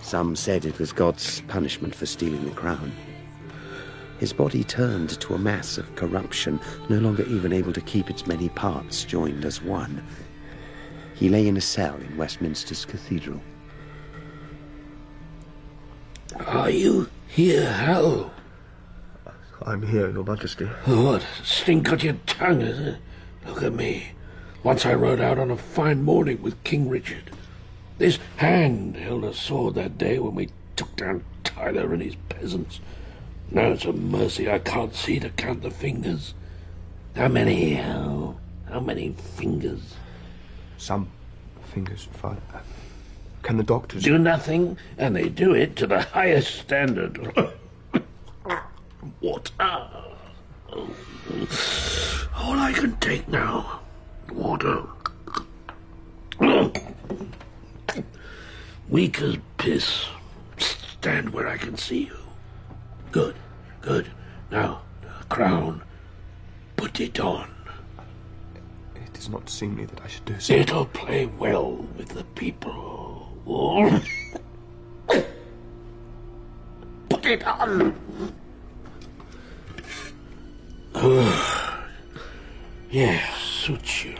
[0.00, 2.92] Some said it was God's punishment for stealing the crown.
[4.18, 8.26] His body turned to a mass of corruption, no longer even able to keep its
[8.26, 10.02] many parts joined as one.
[11.14, 13.40] He lay in a cell in Westminster's Cathedral.
[16.46, 18.32] Are you here, Hal?
[19.62, 20.68] I'm here, Your Majesty.
[20.86, 21.26] Oh, what?
[21.42, 22.96] Stink got your tongue, is it?
[23.46, 24.12] Look at me.
[24.62, 27.30] Once I rode out on a fine morning with King Richard.
[27.98, 32.80] This hand held a sword that day when we took down Tyler and his peasants.
[33.50, 36.34] Now it's a mercy I can't see to count the fingers.
[37.16, 38.38] How many, Hal?
[38.70, 39.94] How many fingers?
[40.76, 41.08] Some
[41.72, 42.42] fingers, Father.
[43.42, 44.02] Can the doctors...
[44.02, 47.18] Do nothing, and they do it to the highest standard.
[49.20, 49.52] Water.
[49.58, 50.04] Ah.
[52.36, 53.80] All I can take now.
[54.30, 54.82] Water.
[58.88, 60.06] Weak as piss.
[60.58, 62.17] Stand where I can see you.
[63.10, 63.36] Good,
[63.80, 64.10] good.
[64.50, 65.82] Now, the crown.
[66.76, 67.50] Put it on.
[68.94, 70.52] It is not seemly that I should do so.
[70.52, 73.32] It'll play well with the people.
[77.08, 77.96] Put it on.
[82.90, 84.16] yeah, suits you.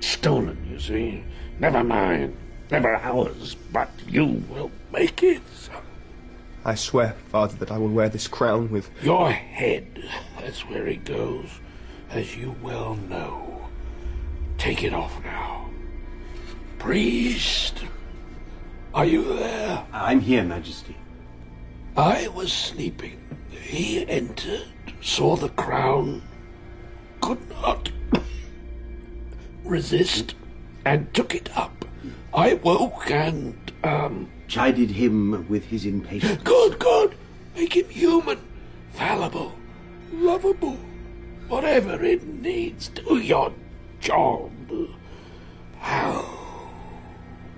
[0.00, 1.24] Stolen, you see.
[1.58, 2.36] Never mine.
[2.70, 3.54] Never ours.
[3.72, 5.42] But you will make it.
[6.64, 8.90] I swear, Father, that I will wear this crown with...
[9.02, 10.04] Your head.
[10.38, 11.48] That's where it goes.
[12.10, 13.68] As you well know.
[14.58, 15.70] Take it off now.
[16.78, 17.84] Priest.
[18.92, 19.86] Are you there?
[19.92, 20.96] I'm here, Majesty.
[21.96, 23.20] I was sleeping.
[23.50, 24.68] He entered,
[25.00, 26.22] saw the crown,
[27.20, 27.90] could not
[29.64, 30.34] resist,
[30.84, 31.84] and took it up.
[32.34, 34.28] I woke and, um.
[34.50, 36.42] Chided him with his impatience.
[36.42, 37.14] Good, good.
[37.54, 38.40] Make him human,
[38.92, 39.54] fallible,
[40.12, 40.76] lovable.
[41.46, 42.88] Whatever it needs.
[42.88, 43.52] Do your
[44.00, 44.50] job.
[45.78, 46.24] How?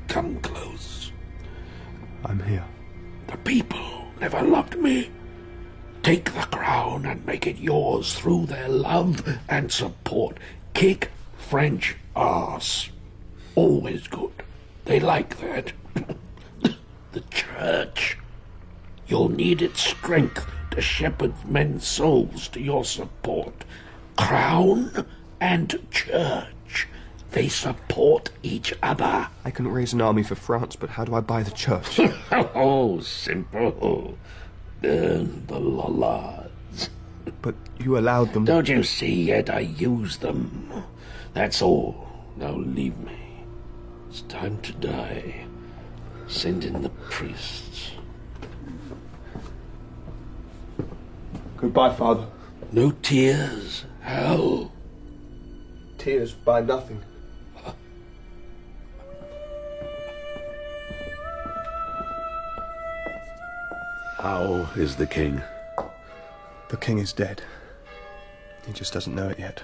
[0.06, 1.12] Come close.
[2.26, 2.66] I'm here.
[3.28, 5.08] The people never loved me.
[6.02, 10.36] Take the crown and make it yours through their love and support.
[10.74, 12.90] Kick French ass.
[13.54, 14.42] Always good.
[14.84, 15.72] They like that.
[17.12, 18.18] The church.
[19.06, 23.64] You'll need its strength to shepherd men's souls to your support.
[24.16, 25.06] Crown
[25.40, 26.88] and church.
[27.32, 29.28] They support each other.
[29.44, 31.98] I can raise an army for France, but how do I buy the church?
[32.32, 34.18] oh, simple.
[34.80, 36.90] Burn the lollards.
[37.40, 38.44] But you allowed them.
[38.44, 40.84] Don't you see yet I use them?
[41.32, 42.08] That's all.
[42.36, 43.44] Now leave me.
[44.10, 45.46] It's time to die.
[46.32, 47.92] Send in the priests.
[51.58, 52.26] Goodbye, Father.
[52.72, 54.72] No tears, Hal.
[55.98, 57.02] Tears buy nothing.
[64.18, 65.42] How is the king?
[66.70, 67.42] The king is dead.
[68.66, 69.62] He just doesn't know it yet.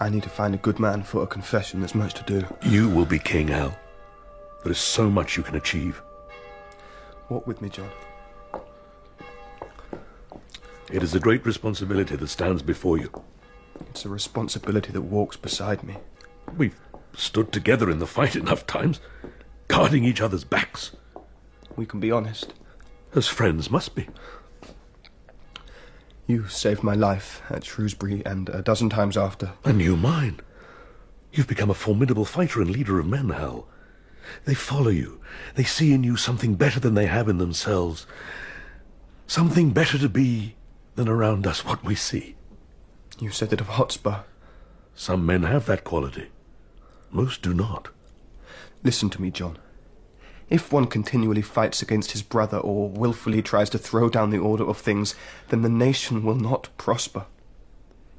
[0.00, 1.80] I need to find a good man for a confession.
[1.80, 2.46] There's much to do.
[2.62, 3.76] You will be king, Al.
[4.62, 6.02] There is so much you can achieve.
[7.28, 7.90] Walk with me, John.
[10.90, 13.10] It is a great responsibility that stands before you.
[13.90, 15.96] It's a responsibility that walks beside me.
[16.56, 16.78] We've
[17.14, 19.00] stood together in the fight enough times,
[19.68, 20.92] guarding each other's backs.
[21.74, 22.54] We can be honest.
[23.14, 24.08] As friends must be.
[26.26, 29.52] You saved my life at Shrewsbury and a dozen times after.
[29.64, 30.40] And you mine.
[31.32, 33.66] You've become a formidable fighter and leader of men, Hal.
[34.44, 35.20] They follow you.
[35.54, 38.06] They see in you something better than they have in themselves.
[39.26, 40.54] Something better to be
[40.94, 42.36] than around us what we see.
[43.18, 44.20] You said it of Hotspur.
[44.94, 46.28] Some men have that quality.
[47.10, 47.88] Most do not.
[48.82, 49.58] Listen to me, John.
[50.48, 54.64] If one continually fights against his brother or wilfully tries to throw down the order
[54.64, 55.14] of things,
[55.48, 57.26] then the nation will not prosper.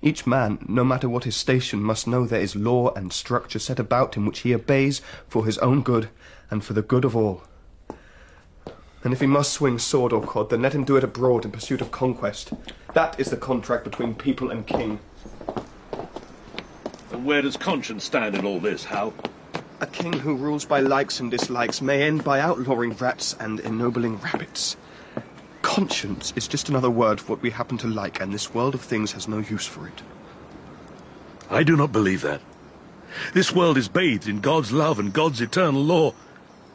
[0.01, 3.79] Each man, no matter what his station, must know there is law and structure set
[3.79, 6.09] about him which he obeys for his own good
[6.51, 7.43] and for the good of all.
[9.03, 11.51] And if he must swing sword or cod, then let him do it abroad in
[11.51, 12.53] pursuit of conquest.
[12.93, 14.99] That is the contract between people and king.
[17.11, 19.13] And where does conscience stand in all this, Hal?
[19.79, 24.17] A king who rules by likes and dislikes may end by outlawing rats and ennobling
[24.17, 24.75] rabbits.
[25.61, 28.81] Conscience is just another word for what we happen to like, and this world of
[28.81, 30.01] things has no use for it.
[31.49, 32.41] I do not believe that.
[33.33, 36.13] This world is bathed in God's love and God's eternal law.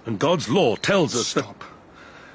[0.07, 1.65] And God's law tells us Stop.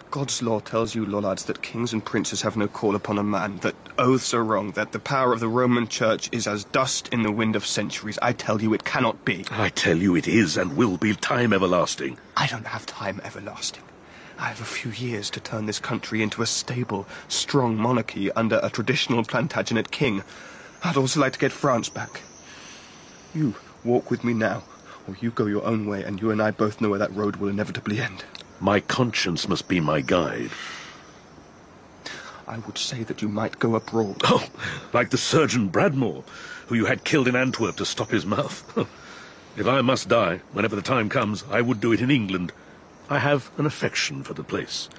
[0.09, 3.57] God's law tells you, lollards, that kings and princes have no call upon a man,
[3.57, 7.23] that oaths are wrong, that the power of the Roman Church is as dust in
[7.23, 8.17] the wind of centuries.
[8.21, 9.43] I tell you it cannot be.
[9.51, 12.17] I tell you it is and will be time everlasting.
[12.37, 13.83] I don't have time everlasting.
[14.39, 18.59] I have a few years to turn this country into a stable, strong monarchy under
[18.61, 20.23] a traditional Plantagenet king.
[20.83, 22.21] I'd also like to get France back.
[23.33, 24.63] You walk with me now,
[25.07, 27.37] or you go your own way, and you and I both know where that road
[27.37, 28.25] will inevitably end.
[28.59, 30.51] My conscience must be my guide.
[32.47, 34.21] I would say that you might go abroad.
[34.23, 34.47] Oh,
[34.93, 36.23] like the surgeon Bradmore,
[36.67, 38.63] who you had killed in Antwerp to stop his mouth.
[39.57, 42.53] if I must die, whenever the time comes, I would do it in England.
[43.09, 44.89] I have an affection for the place.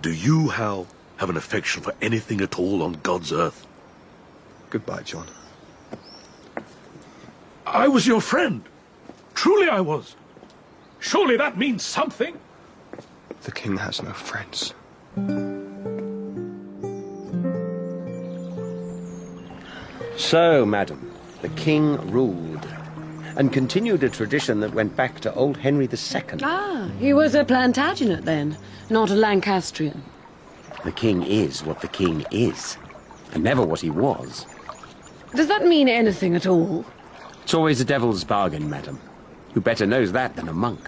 [0.00, 0.86] Do you, Hal,
[1.16, 3.66] have an affection for anything at all on God's earth?
[4.70, 5.26] Goodbye, John.
[7.66, 8.62] I was your friend.
[9.34, 10.14] Truly I was.
[11.00, 12.38] Surely that means something.
[13.42, 14.74] The king has no friends.
[20.16, 21.10] So, madam,
[21.42, 22.59] the king ruled
[23.36, 26.22] and continued a tradition that went back to old Henry II.
[26.42, 28.56] Ah, he was a Plantagenet then,
[28.88, 30.02] not a Lancastrian.
[30.84, 32.76] The king is what the king is,
[33.32, 34.46] and never what he was.
[35.34, 36.84] Does that mean anything at all?
[37.42, 39.00] It's always a devil's bargain, madam.
[39.54, 40.80] Who better knows that than a monk?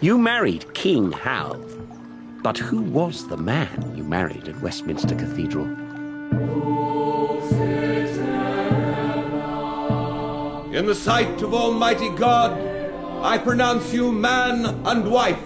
[0.00, 1.58] You married King Hal,
[2.42, 5.66] but who was the man you married at Westminster Cathedral?
[10.76, 12.52] In the sight of Almighty God,
[13.22, 15.42] I pronounce you man and wife.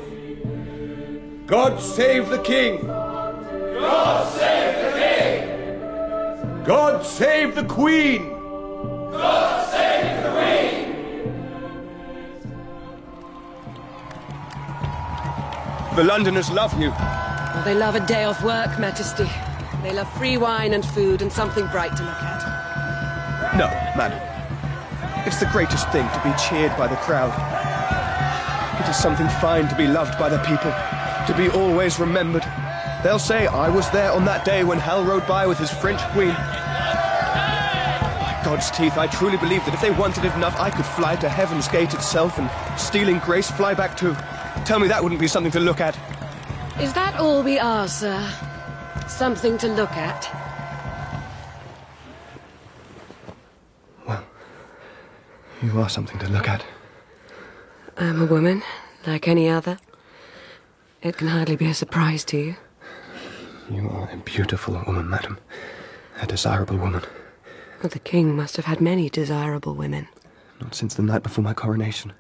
[1.47, 2.85] God save the King.
[2.85, 6.65] God save the King!
[6.65, 8.31] God save the Queen.
[9.13, 10.97] God save the Queen!
[15.95, 16.91] The Londoners love you.
[16.91, 19.31] Well, they love a day off work, Majesty.
[19.85, 23.57] They love free wine and food and something bright to look at.
[23.57, 24.30] No, madam.
[25.27, 27.31] It's the greatest thing to be cheered by the crowd.
[28.81, 30.73] It is something fine to be loved by the people,
[31.27, 32.45] to be always remembered.
[33.03, 36.01] They'll say, I was there on that day when Hal rode by with his French
[36.13, 36.35] queen.
[38.43, 41.29] God's teeth, I truly believe that if they wanted it enough, I could fly to
[41.29, 42.51] Heaven's Gate itself and,
[42.81, 44.15] stealing grace, fly back too.
[44.65, 45.97] Tell me that wouldn't be something to look at.
[46.81, 48.27] Is that all we are, sir?
[49.07, 50.40] Something to look at?
[55.73, 56.65] You are something to look at.
[57.97, 58.63] I'm a woman,
[59.07, 59.79] like any other.
[61.01, 62.57] It can hardly be a surprise to you.
[63.71, 65.39] You are a beautiful woman, madam.
[66.21, 67.03] A desirable woman.
[67.81, 70.09] Well, the king must have had many desirable women.
[70.61, 72.15] Not since the night before my coronation.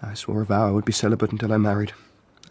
[0.00, 1.92] I swore a vow I would be celibate until I married.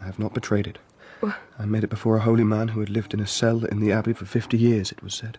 [0.00, 0.78] I have not betrayed it.
[1.18, 1.34] What?
[1.58, 3.90] I made it before a holy man who had lived in a cell in the
[3.90, 5.38] abbey for fifty years, it was said.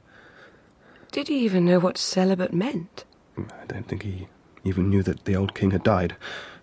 [1.13, 3.05] Did he even know what celibate meant?
[3.38, 4.27] Mm, I don't think he
[4.64, 6.16] even knew that the old king had died,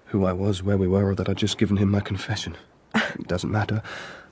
[0.07, 2.57] who I was, where we were, or that I'd just given him my confession.
[2.95, 3.83] it doesn't matter.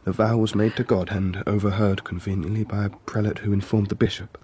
[0.05, 3.95] The vow was made to God and overheard conveniently by a prelate who informed the
[3.95, 4.39] bishop.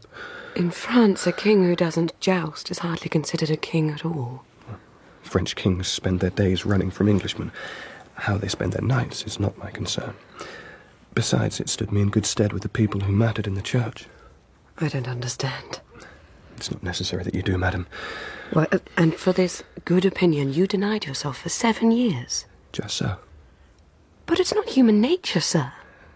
[0.54, 4.44] In France, a king who doesn't joust is hardly considered a king at all.
[5.22, 7.50] French kings spend their days running from Englishmen.
[8.14, 10.14] How they spend their nights is not my concern.
[11.14, 14.06] Besides, it stood me in good stead with the people who mattered in the church.
[14.78, 15.80] I don't understand.
[16.56, 17.86] It's not necessary that you do, madam.
[18.54, 22.46] Well, uh, and for this good opinion, you denied yourself for seven years.
[22.72, 23.16] Just so.
[24.26, 25.72] But it's not human nature, sir.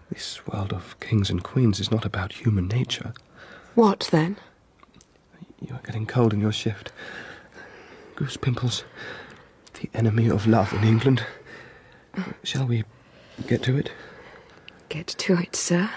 [0.09, 3.13] This world of kings and queens is not about human nature.
[3.75, 4.37] What then?
[5.61, 6.91] You are getting cold in your shift.
[8.15, 8.85] Goose pimples.
[9.73, 11.25] The enemy of love in England.
[12.43, 12.85] Shall we
[13.47, 13.91] get to it?
[14.89, 15.89] Get to it, sir.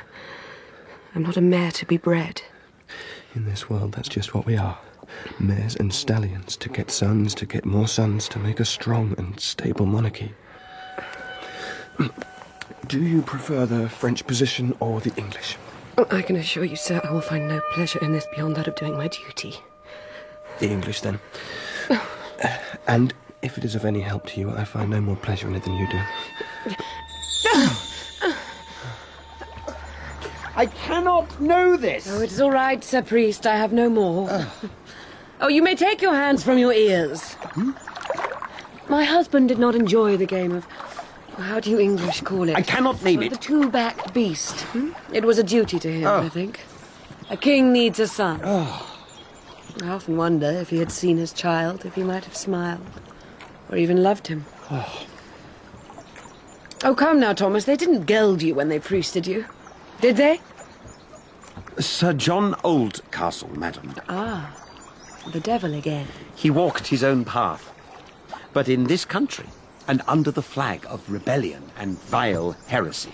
[1.14, 2.42] I'm not a mare to be bred.
[3.34, 4.78] In this world, that's just what we are.
[5.38, 9.38] Mares and stallions to get sons, to get more sons, to make a strong and
[9.40, 10.34] stable monarchy.
[12.86, 15.56] Do you prefer the French position or the English?
[16.10, 18.74] I can assure you, sir, I will find no pleasure in this beyond that of
[18.76, 19.56] doing my duty.
[20.58, 21.20] The English, then.
[22.86, 25.54] and if it is of any help to you, I find no more pleasure in
[25.54, 26.00] it than you do.
[30.54, 32.06] I cannot know this.
[32.10, 33.46] Oh, it is all right, Sir Priest.
[33.46, 34.28] I have no more.
[34.30, 34.54] Ah.
[35.42, 37.36] Oh, you may take your hands from your ears.
[38.88, 40.66] My husband did not enjoy the game of.
[41.38, 42.56] How do you English call it?
[42.56, 43.30] I cannot name Oh, it.
[43.30, 44.60] The two-backed beast.
[44.72, 44.92] Hmm?
[45.12, 46.20] It was a duty to him, Oh.
[46.20, 46.60] I think.
[47.30, 48.40] A king needs a son.
[48.44, 48.88] Oh.
[49.82, 52.84] I often wonder if he had seen his child, if he might have smiled,
[53.70, 54.44] or even loved him.
[54.70, 55.06] Oh,
[56.84, 57.64] Oh, come now, Thomas.
[57.64, 59.46] They didn't geld you when they priested you.
[60.00, 60.40] Did they?
[61.78, 63.94] Sir John Oldcastle, madam.
[64.08, 64.52] Ah,
[65.30, 66.06] the devil again.
[66.34, 67.72] He walked his own path.
[68.52, 69.46] But in this country,
[69.88, 73.12] and under the flag of rebellion and vile heresy.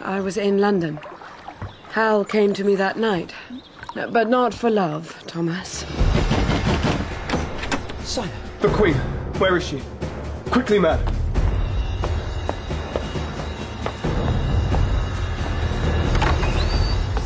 [0.00, 0.98] I was in London.
[1.90, 3.32] Hal came to me that night.
[3.94, 5.84] But not for love, Thomas.
[8.02, 8.28] Sire.
[8.60, 8.94] The Queen.
[9.38, 9.80] Where is she?
[10.46, 10.98] Quickly, man.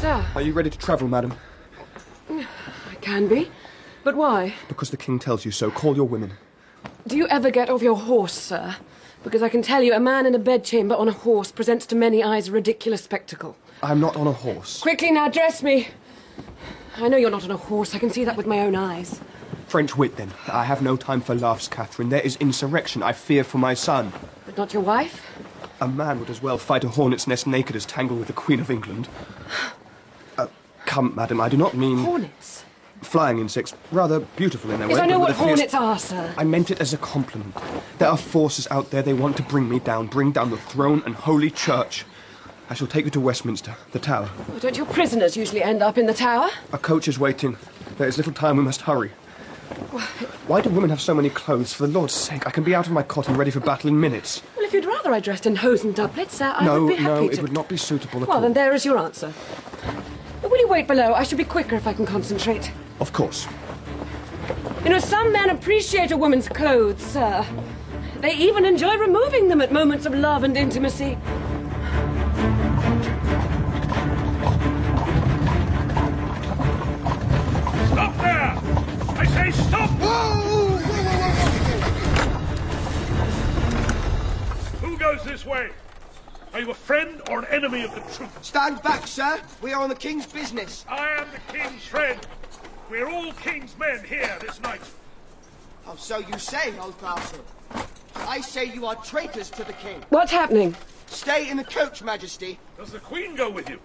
[0.01, 1.35] Sir, Are you ready to travel, madam?
[2.31, 3.51] I can be.
[4.09, 4.55] But why?
[4.69, 5.71] Because the King tells you so.
[5.71, 6.33] Call your women.
[7.07, 8.77] Do you ever get off your horse, sir?
[9.23, 11.95] Because I can tell you, a man in a bedchamber on a horse presents to
[11.95, 13.55] many eyes a ridiculous spectacle.
[13.83, 14.81] I'm not on a horse.
[14.81, 15.89] Quickly now, dress me.
[16.97, 17.95] I know you're not on a horse.
[17.95, 19.21] I can see that with my own eyes.
[19.67, 20.33] French wit, then.
[20.47, 22.09] I have no time for laughs, Catherine.
[22.09, 23.03] There is insurrection.
[23.03, 24.15] I fear for my son.
[24.47, 25.23] But not your wife?
[25.83, 28.59] A man would as well fight a hornet's nest naked as tangle with the Queen
[28.59, 29.07] of England.
[30.39, 30.47] Uh,
[30.87, 32.58] come, madam, I do not mean Hornets?
[33.03, 33.75] Flying insects.
[33.93, 35.03] Rather beautiful in their Yes, way.
[35.03, 36.35] I know what a fierce- hornets are, sir.
[36.37, 37.55] I meant it as a compliment.
[37.99, 41.03] There are forces out there, they want to bring me down, bring down the throne
[41.07, 42.05] and holy church.
[42.71, 44.29] I shall take you to Westminster, the Tower.
[44.55, 46.51] Oh, don't your prisoners usually end up in the tower?
[46.73, 47.57] A coach is waiting.
[47.97, 49.11] There is little time, we must hurry.
[50.47, 51.73] Why do women have so many clothes?
[51.73, 53.89] For the Lord's sake, I can be out of my cot and ready for battle
[53.89, 54.43] in minutes.
[54.57, 56.95] Well, if you'd rather I dressed in hose and doublets, sir, I no, would be
[56.97, 57.33] happy no, to.
[57.35, 58.43] it would not be suitable at Well, all.
[58.43, 59.33] then there is your answer.
[60.43, 61.13] Will you wait below?
[61.15, 62.71] I shall be quicker if I can concentrate.
[63.01, 63.47] Of course.
[64.85, 67.45] You know, some men appreciate a woman's clothes, sir.
[68.21, 71.17] They even enjoy removing them at moments of love and intimacy.
[77.93, 78.59] Stop there!
[79.17, 79.91] I say stop!
[84.81, 85.71] Who goes this way?
[86.53, 88.45] Are you a friend or an enemy of the truth?
[88.45, 89.41] Stand back, sir.
[89.63, 90.85] We are on the king's business.
[90.89, 92.19] I am the king's friend.
[92.91, 94.81] We're all king's men here this night.
[95.87, 97.45] Oh, so you say, Oldcastle.
[98.15, 100.03] I say you are traitors to the king.
[100.09, 100.75] What's happening?
[101.07, 102.59] Stay in the coach, Majesty.
[102.79, 103.79] Does the queen go with you?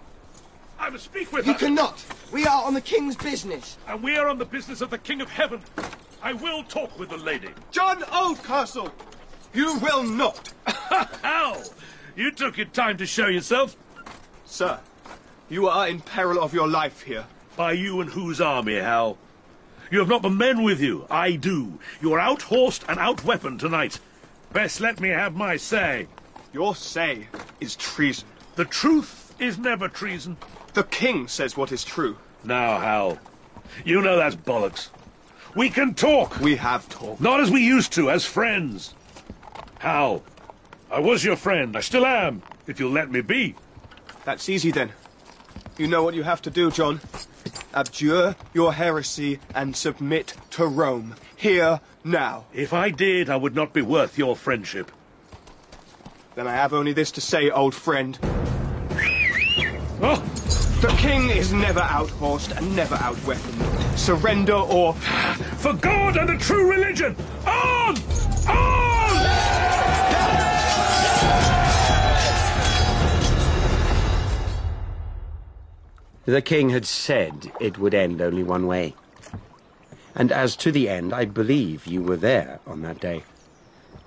[0.78, 1.58] I must speak with You her.
[1.58, 2.04] You cannot.
[2.32, 3.78] We are on the king's business.
[3.86, 5.60] And we are on the business of the king of heaven.
[6.22, 7.50] I will talk with the lady.
[7.70, 8.90] John Oldcastle!
[9.52, 10.52] You will not!
[10.66, 11.62] How?
[12.16, 13.76] You took your time to show yourself.
[14.46, 14.80] Sir,
[15.48, 17.26] you are in peril of your life here.
[17.56, 19.16] By you and whose army, Hal?
[19.90, 21.06] You have not the men with you.
[21.08, 21.78] I do.
[22.00, 24.00] You are out-horsed and out-weaponed tonight.
[24.52, 26.08] Best let me have my say.
[26.52, 27.28] Your say
[27.60, 28.26] is treason.
[28.56, 30.36] The truth is never treason.
[30.72, 32.16] The king says what is true.
[32.42, 33.18] Now, Hal,
[33.84, 34.88] you know that's bollocks.
[35.54, 36.40] We can talk.
[36.40, 37.20] We have talked.
[37.20, 38.94] Not as we used to, as friends.
[39.78, 40.22] Hal,
[40.90, 41.76] I was your friend.
[41.76, 43.54] I still am, if you'll let me be.
[44.24, 44.92] That's easy then.
[45.76, 47.00] You know what you have to do, John.
[47.74, 51.16] Abjure your heresy and submit to Rome.
[51.34, 52.44] Here, now.
[52.52, 54.92] If I did, I would not be worth your friendship.
[56.36, 58.18] Then I have only this to say, old friend.
[60.00, 60.22] Oh,
[60.80, 63.98] The king is never outhorsed and never outweaponed.
[63.98, 64.94] Surrender or...
[64.94, 67.16] for God and the true religion!
[67.46, 67.96] On!
[68.48, 68.83] On!
[76.26, 78.94] The king had said it would end only one way.
[80.14, 83.24] And as to the end, I believe you were there on that day.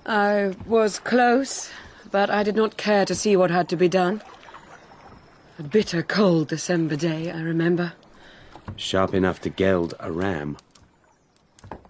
[0.04, 1.70] I was close,
[2.10, 4.22] but I did not care to see what had to be done.
[5.58, 7.92] A bitter cold December day, I remember.
[8.76, 10.56] Sharp enough to geld a ram.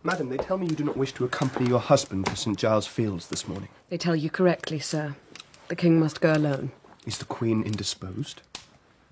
[0.02, 2.58] Madam, they tell me you do not wish to accompany your husband to St.
[2.58, 3.68] Giles Fields this morning.
[3.88, 5.16] They tell you correctly, sir.
[5.68, 6.72] The king must go alone.
[7.06, 8.42] Is the queen indisposed?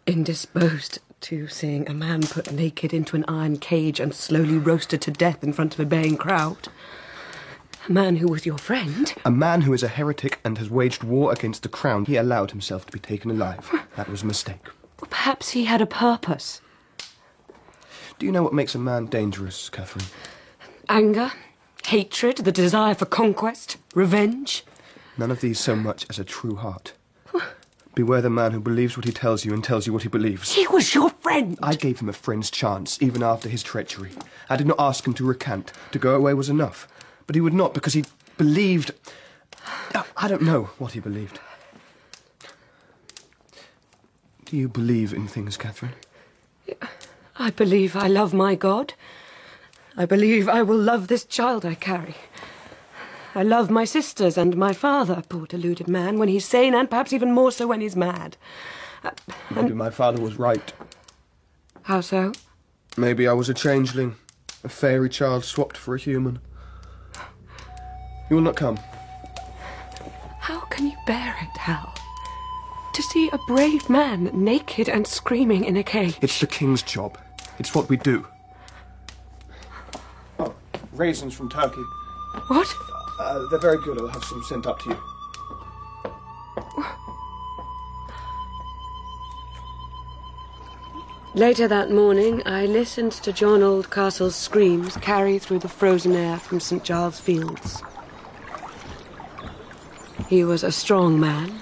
[0.07, 5.11] Indisposed to seeing a man put naked into an iron cage and slowly roasted to
[5.11, 6.69] death in front of a baying crowd.
[7.89, 9.15] A man who was your friend.
[9.25, 12.51] A man who is a heretic and has waged war against the crown, he allowed
[12.51, 13.71] himself to be taken alive.
[13.97, 14.67] That was a mistake.
[14.99, 16.61] Perhaps he had a purpose.
[18.19, 20.07] Do you know what makes a man dangerous, Catherine?
[20.89, 21.33] Anger,
[21.87, 24.65] hatred, the desire for conquest, revenge.
[25.19, 26.95] None of these so much as a true heart.
[27.97, 30.55] Beware the man who believes what he tells you and tells you what he believes.
[30.55, 31.59] He was your friend.
[31.63, 34.13] I gave him a friend's chance, even after his treachery.
[34.51, 35.73] I did not ask him to recant.
[35.93, 36.87] To go away was enough.
[37.27, 38.05] But he would not because he
[38.37, 38.93] believed.
[40.15, 41.41] I don't know what he believed.
[44.45, 45.95] Do you believe in things, Catherine?
[47.39, 48.93] I believe I love my God.
[49.97, 52.17] I believe I will love this child I carry.
[53.37, 57.13] I love my sisters and my father, poor deluded man, when he's sane and perhaps
[57.13, 58.39] even more so when he's mad.
[59.05, 59.11] Uh,
[59.55, 60.73] Maybe my father was right.
[61.83, 62.33] How so?
[62.97, 64.17] Maybe I was a changeling,
[64.65, 66.39] a fairy child swapped for a human.
[68.31, 68.79] You will not come.
[70.41, 71.95] How can you bear it, Hal?
[72.95, 76.17] To see a brave man naked and screaming in a cage.
[76.23, 77.19] It's the king's job.
[77.59, 78.27] It's what we do.
[80.39, 80.55] Oh,
[80.93, 81.85] raisins from Turkey.
[82.49, 82.75] What?
[83.19, 83.99] Uh, they're very good.
[84.01, 84.97] I'll have some sent up to you.
[91.35, 96.61] Later that morning, I listened to John Oldcastle's screams carry through the frozen air from
[96.61, 96.83] St.
[96.83, 97.83] Giles Fields.
[100.29, 101.61] He was a strong man,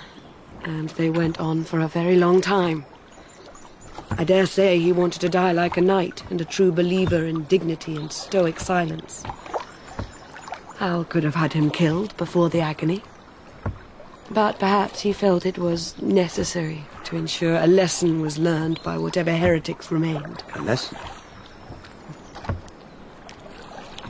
[0.63, 2.87] and they went on for a very long time.
[4.13, 7.43] I dare say he wanted to die like a knight and a true believer in
[7.45, 9.25] dignity and stoic silence.
[10.79, 13.03] Hal could have had him killed before the agony.
[14.31, 19.37] But perhaps he felt it was necessary to ensure a lesson was learned by whatever
[19.37, 20.43] heretics remained.
[20.55, 20.99] A lesson?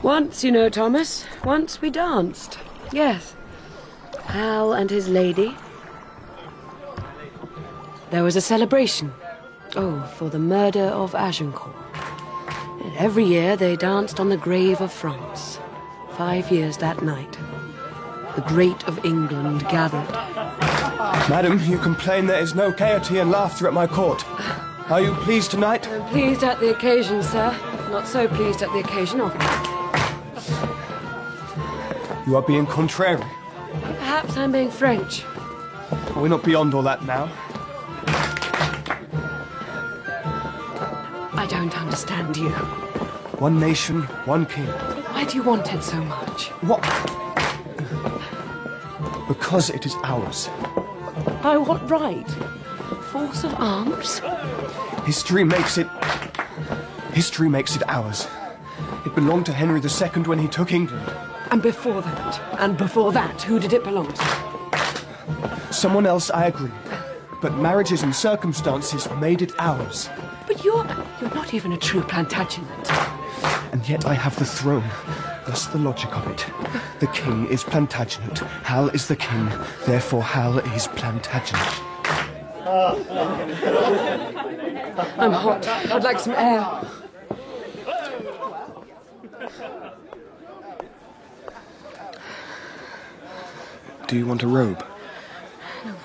[0.01, 2.57] Once, you know, Thomas, once we danced.
[2.91, 3.35] Yes.
[4.25, 5.55] Hal and his lady.
[8.11, 9.11] There was a celebration.
[9.75, 11.75] Oh, for the murder of Agincourt.
[12.81, 15.59] And every year they danced on the grave of France.
[16.17, 17.37] Five years that night.
[18.35, 20.09] The great of England gathered.
[21.29, 24.23] Madam, you complain there is no gaiety and laughter at my court.
[24.89, 25.89] Are you pleased tonight?
[25.89, 27.51] I'm pleased at the occasion, sir.
[27.91, 29.41] Not so pleased at the occasion of it.
[32.25, 33.21] You are being contrary.
[33.81, 35.25] Perhaps I'm being French.
[36.15, 37.29] We're we not beyond all that now?
[41.33, 42.51] I don't understand you.
[43.39, 44.69] One nation, one king.
[45.15, 46.49] Why do you want it so much?
[46.59, 46.81] What?
[49.29, 50.49] Because it is ours.
[51.41, 52.29] By what right?
[53.13, 54.19] Force of arms?
[55.05, 55.87] History makes it.
[57.13, 58.27] History makes it ours.
[59.05, 61.09] It belonged to Henry II when he took England.
[61.49, 65.73] And before that, and before that, who did it belong to?
[65.73, 66.73] Someone else, I agree.
[67.41, 70.09] But marriages and circumstances made it ours.
[70.45, 70.85] But you're.
[71.21, 73.04] you're not even a true Plantagenet.
[73.75, 74.89] And yet I have the throne.
[75.45, 76.45] Thus the logic of it.
[77.01, 78.37] The king is Plantagenet.
[78.63, 79.51] Hal is the king.
[79.85, 81.81] Therefore, Hal is Plantagenet.
[85.19, 85.67] I'm hot.
[85.67, 86.87] I'd like some air.
[94.07, 94.81] Do you want a robe?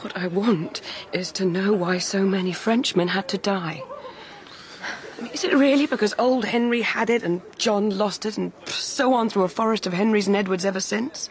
[0.01, 0.81] What I want
[1.13, 3.85] is to know why so many Frenchmen had to die.
[5.41, 9.31] Is it really because old Henry had it and John lost it and so on
[9.31, 11.31] through a forest of Henrys and Edwards ever since?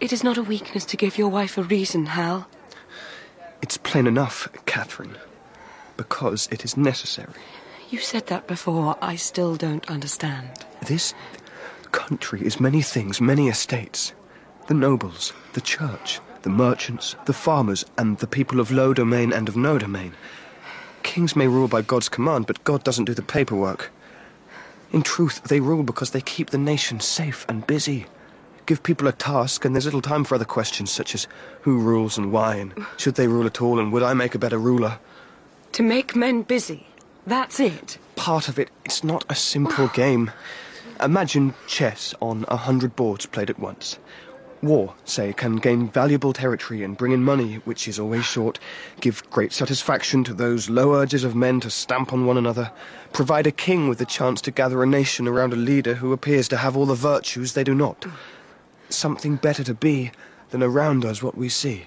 [0.00, 2.48] It is not a weakness to give your wife a reason, Hal.
[3.62, 5.16] It's plain enough, Catherine.
[5.96, 7.34] Because it is necessary.
[7.90, 8.98] You said that before.
[9.00, 10.50] I still don't understand.
[10.88, 11.14] This
[11.92, 14.14] country is many things, many estates.
[14.66, 19.48] The nobles, the church, the merchants, the farmers, and the people of low domain and
[19.48, 20.12] of no domain.
[21.02, 23.90] Kings may rule by God's command, but God doesn't do the paperwork.
[24.92, 28.06] In truth, they rule because they keep the nation safe and busy.
[28.66, 31.26] Give people a task, and there's little time for other questions such as
[31.62, 34.38] who rules and why, and should they rule at all, and would I make a
[34.38, 34.98] better ruler?
[35.72, 36.86] To make men busy.
[37.26, 37.98] That's it.
[38.16, 40.30] Part of it, it's not a simple game.
[41.00, 43.98] Imagine chess on a hundred boards played at once.
[44.62, 48.58] War, say, can gain valuable territory and bring in money, which is always short,
[49.00, 52.70] give great satisfaction to those low urges of men to stamp on one another,
[53.14, 56.46] provide a king with the chance to gather a nation around a leader who appears
[56.48, 58.04] to have all the virtues they do not.
[58.90, 60.12] Something better to be
[60.50, 61.86] than around us what we see.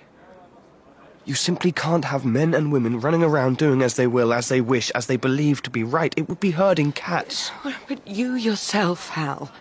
[1.26, 4.62] You simply can't have men and women running around doing as they will, as they
[4.62, 6.14] wish, as they believe to be right.
[6.18, 7.52] It would be herding cats.
[7.88, 9.52] But you yourself, Hal,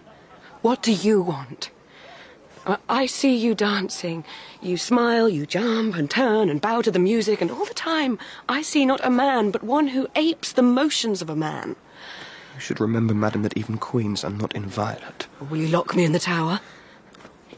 [0.63, 1.71] what do you want?
[2.65, 4.25] Uh, I see you dancing.
[4.61, 8.19] You smile, you jump and turn and bow to the music, and all the time
[8.49, 11.75] I see not a man, but one who apes the motions of a man.
[12.55, 15.27] You should remember, madam, that even queens are not inviolate.
[15.51, 16.61] Will you lock me in the tower?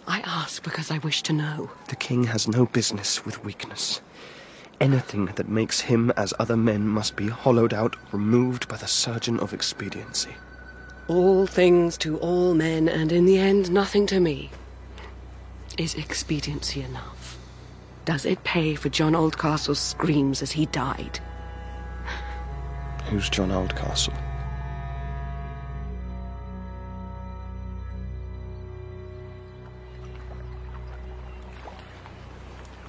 [0.07, 1.71] I ask because I wish to know.
[1.89, 4.01] The king has no business with weakness.
[4.81, 9.39] Anything that makes him as other men must be hollowed out, removed by the surgeon
[9.41, 10.35] of expediency.
[11.09, 14.51] All things to all men, and in the end, nothing to me.
[15.77, 17.37] Is expediency enough?
[18.05, 21.19] Does it pay for John Oldcastle's screams as he died?
[23.11, 24.15] Who's John Oldcastle?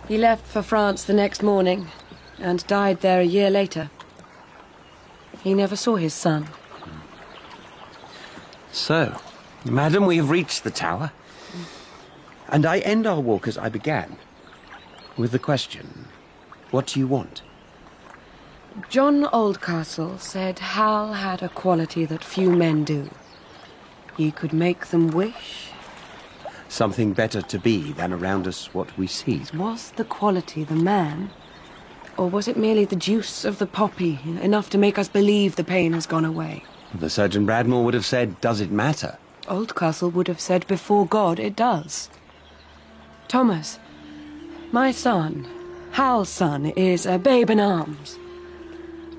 [0.07, 1.87] He left for France the next morning
[2.37, 3.89] and died there a year later.
[5.43, 6.47] He never saw his son.
[8.71, 9.19] So,
[9.63, 11.11] madam, we have reached the tower.
[12.49, 14.17] And I end our walk as I began,
[15.17, 16.07] with the question,
[16.71, 17.41] what do you want?
[18.89, 23.09] John Oldcastle said Hal had a quality that few men do.
[24.17, 25.69] He could make them wish.
[26.67, 29.43] Something better to be than around us what we see.
[29.53, 31.31] Was the quality the man?
[32.17, 35.63] Or was it merely the juice of the poppy, enough to make us believe the
[35.63, 36.63] pain has gone away?
[36.93, 39.17] The Surgeon Bradmore would have said, does it matter?
[39.47, 42.09] Oldcastle would have said, before God, it does.
[43.27, 43.79] Thomas,
[44.71, 45.47] my son,
[45.91, 48.19] Hal's son, is a babe in arms.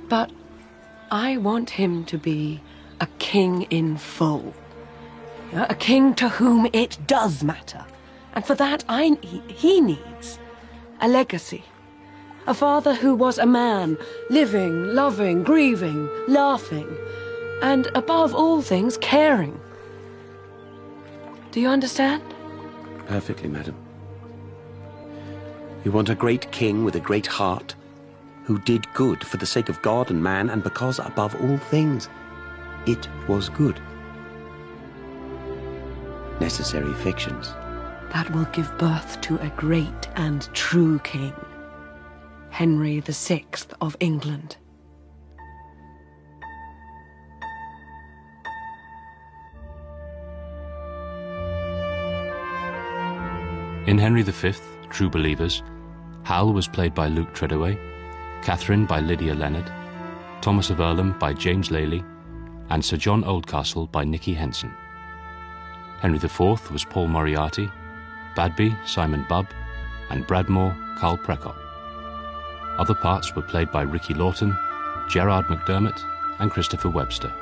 [0.08, 0.30] But
[1.10, 2.60] I want him to be
[3.00, 4.54] a king in full.
[5.52, 7.84] A king to whom it does matter.
[8.34, 9.16] And for that, I,
[9.48, 10.38] he needs
[11.00, 11.64] a legacy.
[12.46, 13.96] A father who was a man,
[14.30, 16.88] living, loving, grieving, laughing,
[17.62, 19.58] and above all things, caring.
[21.50, 22.22] Do you understand?
[23.06, 23.85] Perfectly, madam.
[25.86, 27.76] You want a great king with a great heart,
[28.42, 32.08] who did good for the sake of God and man, and because, above all things,
[32.86, 33.80] it was good.
[36.40, 37.50] Necessary fictions.
[38.12, 41.32] That will give birth to a great and true king.
[42.50, 43.44] Henry VI
[43.80, 44.56] of England.
[53.86, 54.52] In Henry V,
[54.90, 55.62] True Believers,
[56.26, 57.78] Hal was played by Luke Treadaway,
[58.42, 59.70] Catherine by Lydia Leonard,
[60.40, 62.02] Thomas of Earlham by James Lailey,
[62.68, 64.74] and Sir John Oldcastle by Nicky Henson.
[66.00, 67.70] Henry IV was Paul Moriarty,
[68.34, 69.46] Badby Simon Bubb,
[70.10, 71.54] and Bradmore Carl Prekopp.
[72.76, 74.52] Other parts were played by Ricky Lawton,
[75.08, 76.02] Gerard McDermott,
[76.40, 77.32] and Christopher Webster.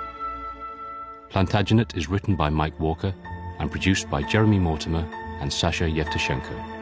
[1.30, 3.14] Plantagenet is written by Mike Walker
[3.61, 5.09] and produced by Jeremy Mortimer
[5.41, 6.74] and Sasha Yevtushenko.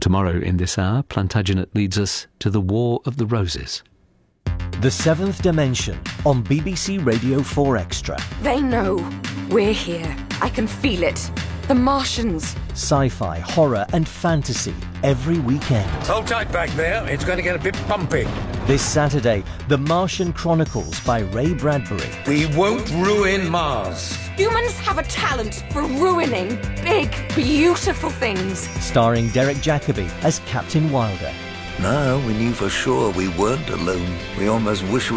[0.00, 3.82] Tomorrow in this hour, Plantagenet leads us to the War of the Roses.
[4.80, 8.18] The Seventh Dimension on BBC Radio 4 Extra.
[8.42, 8.96] They know.
[9.50, 10.16] We're here.
[10.42, 11.30] I can feel it.
[11.68, 12.56] The Martians.
[12.72, 15.88] Sci fi, horror, and fantasy every weekend.
[16.06, 17.08] Hold tight back there.
[17.08, 18.26] It's going to get a bit bumpy.
[18.66, 22.10] This Saturday, The Martian Chronicles by Ray Bradbury.
[22.26, 24.18] We won't ruin Mars.
[24.36, 28.58] Humans have a talent for ruining big, beautiful things.
[28.82, 31.32] Starring Derek Jacobi as Captain Wilder.
[31.78, 34.18] Now we knew for sure we weren't alone.
[34.36, 35.12] We almost wish we